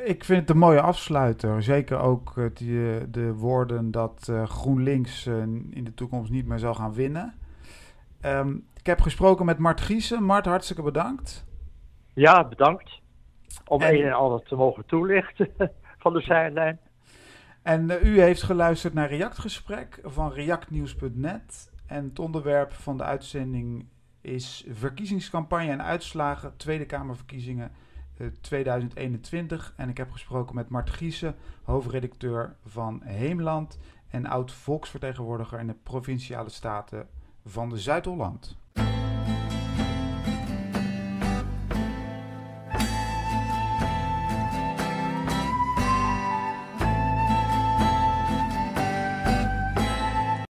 [0.04, 1.62] Ik vind het een mooie afsluiter.
[1.62, 5.26] Zeker ook uh, die, de woorden dat uh, GroenLinks
[5.70, 7.34] in de toekomst niet meer zal gaan winnen.
[8.24, 10.22] Um, ik heb gesproken met Mart Giesen.
[10.22, 11.46] Mart, hartstikke bedankt.
[12.14, 13.00] Ja, bedankt.
[13.66, 13.94] Om en...
[13.94, 15.48] een en ander te mogen toelichten
[16.02, 16.78] van de zijlijn.
[17.62, 21.74] En u heeft geluisterd naar Reactgesprek van reactnieuws.net.
[21.86, 23.86] En het onderwerp van de uitzending
[24.20, 27.72] is verkiezingscampagne en uitslagen Tweede Kamerverkiezingen
[28.18, 29.74] uh, 2021.
[29.76, 33.78] En ik heb gesproken met Mart Giesen, hoofdredacteur van Heemland
[34.08, 37.08] en oud-volksvertegenwoordiger in de Provinciale Staten
[37.44, 38.58] van Zuid-Holland.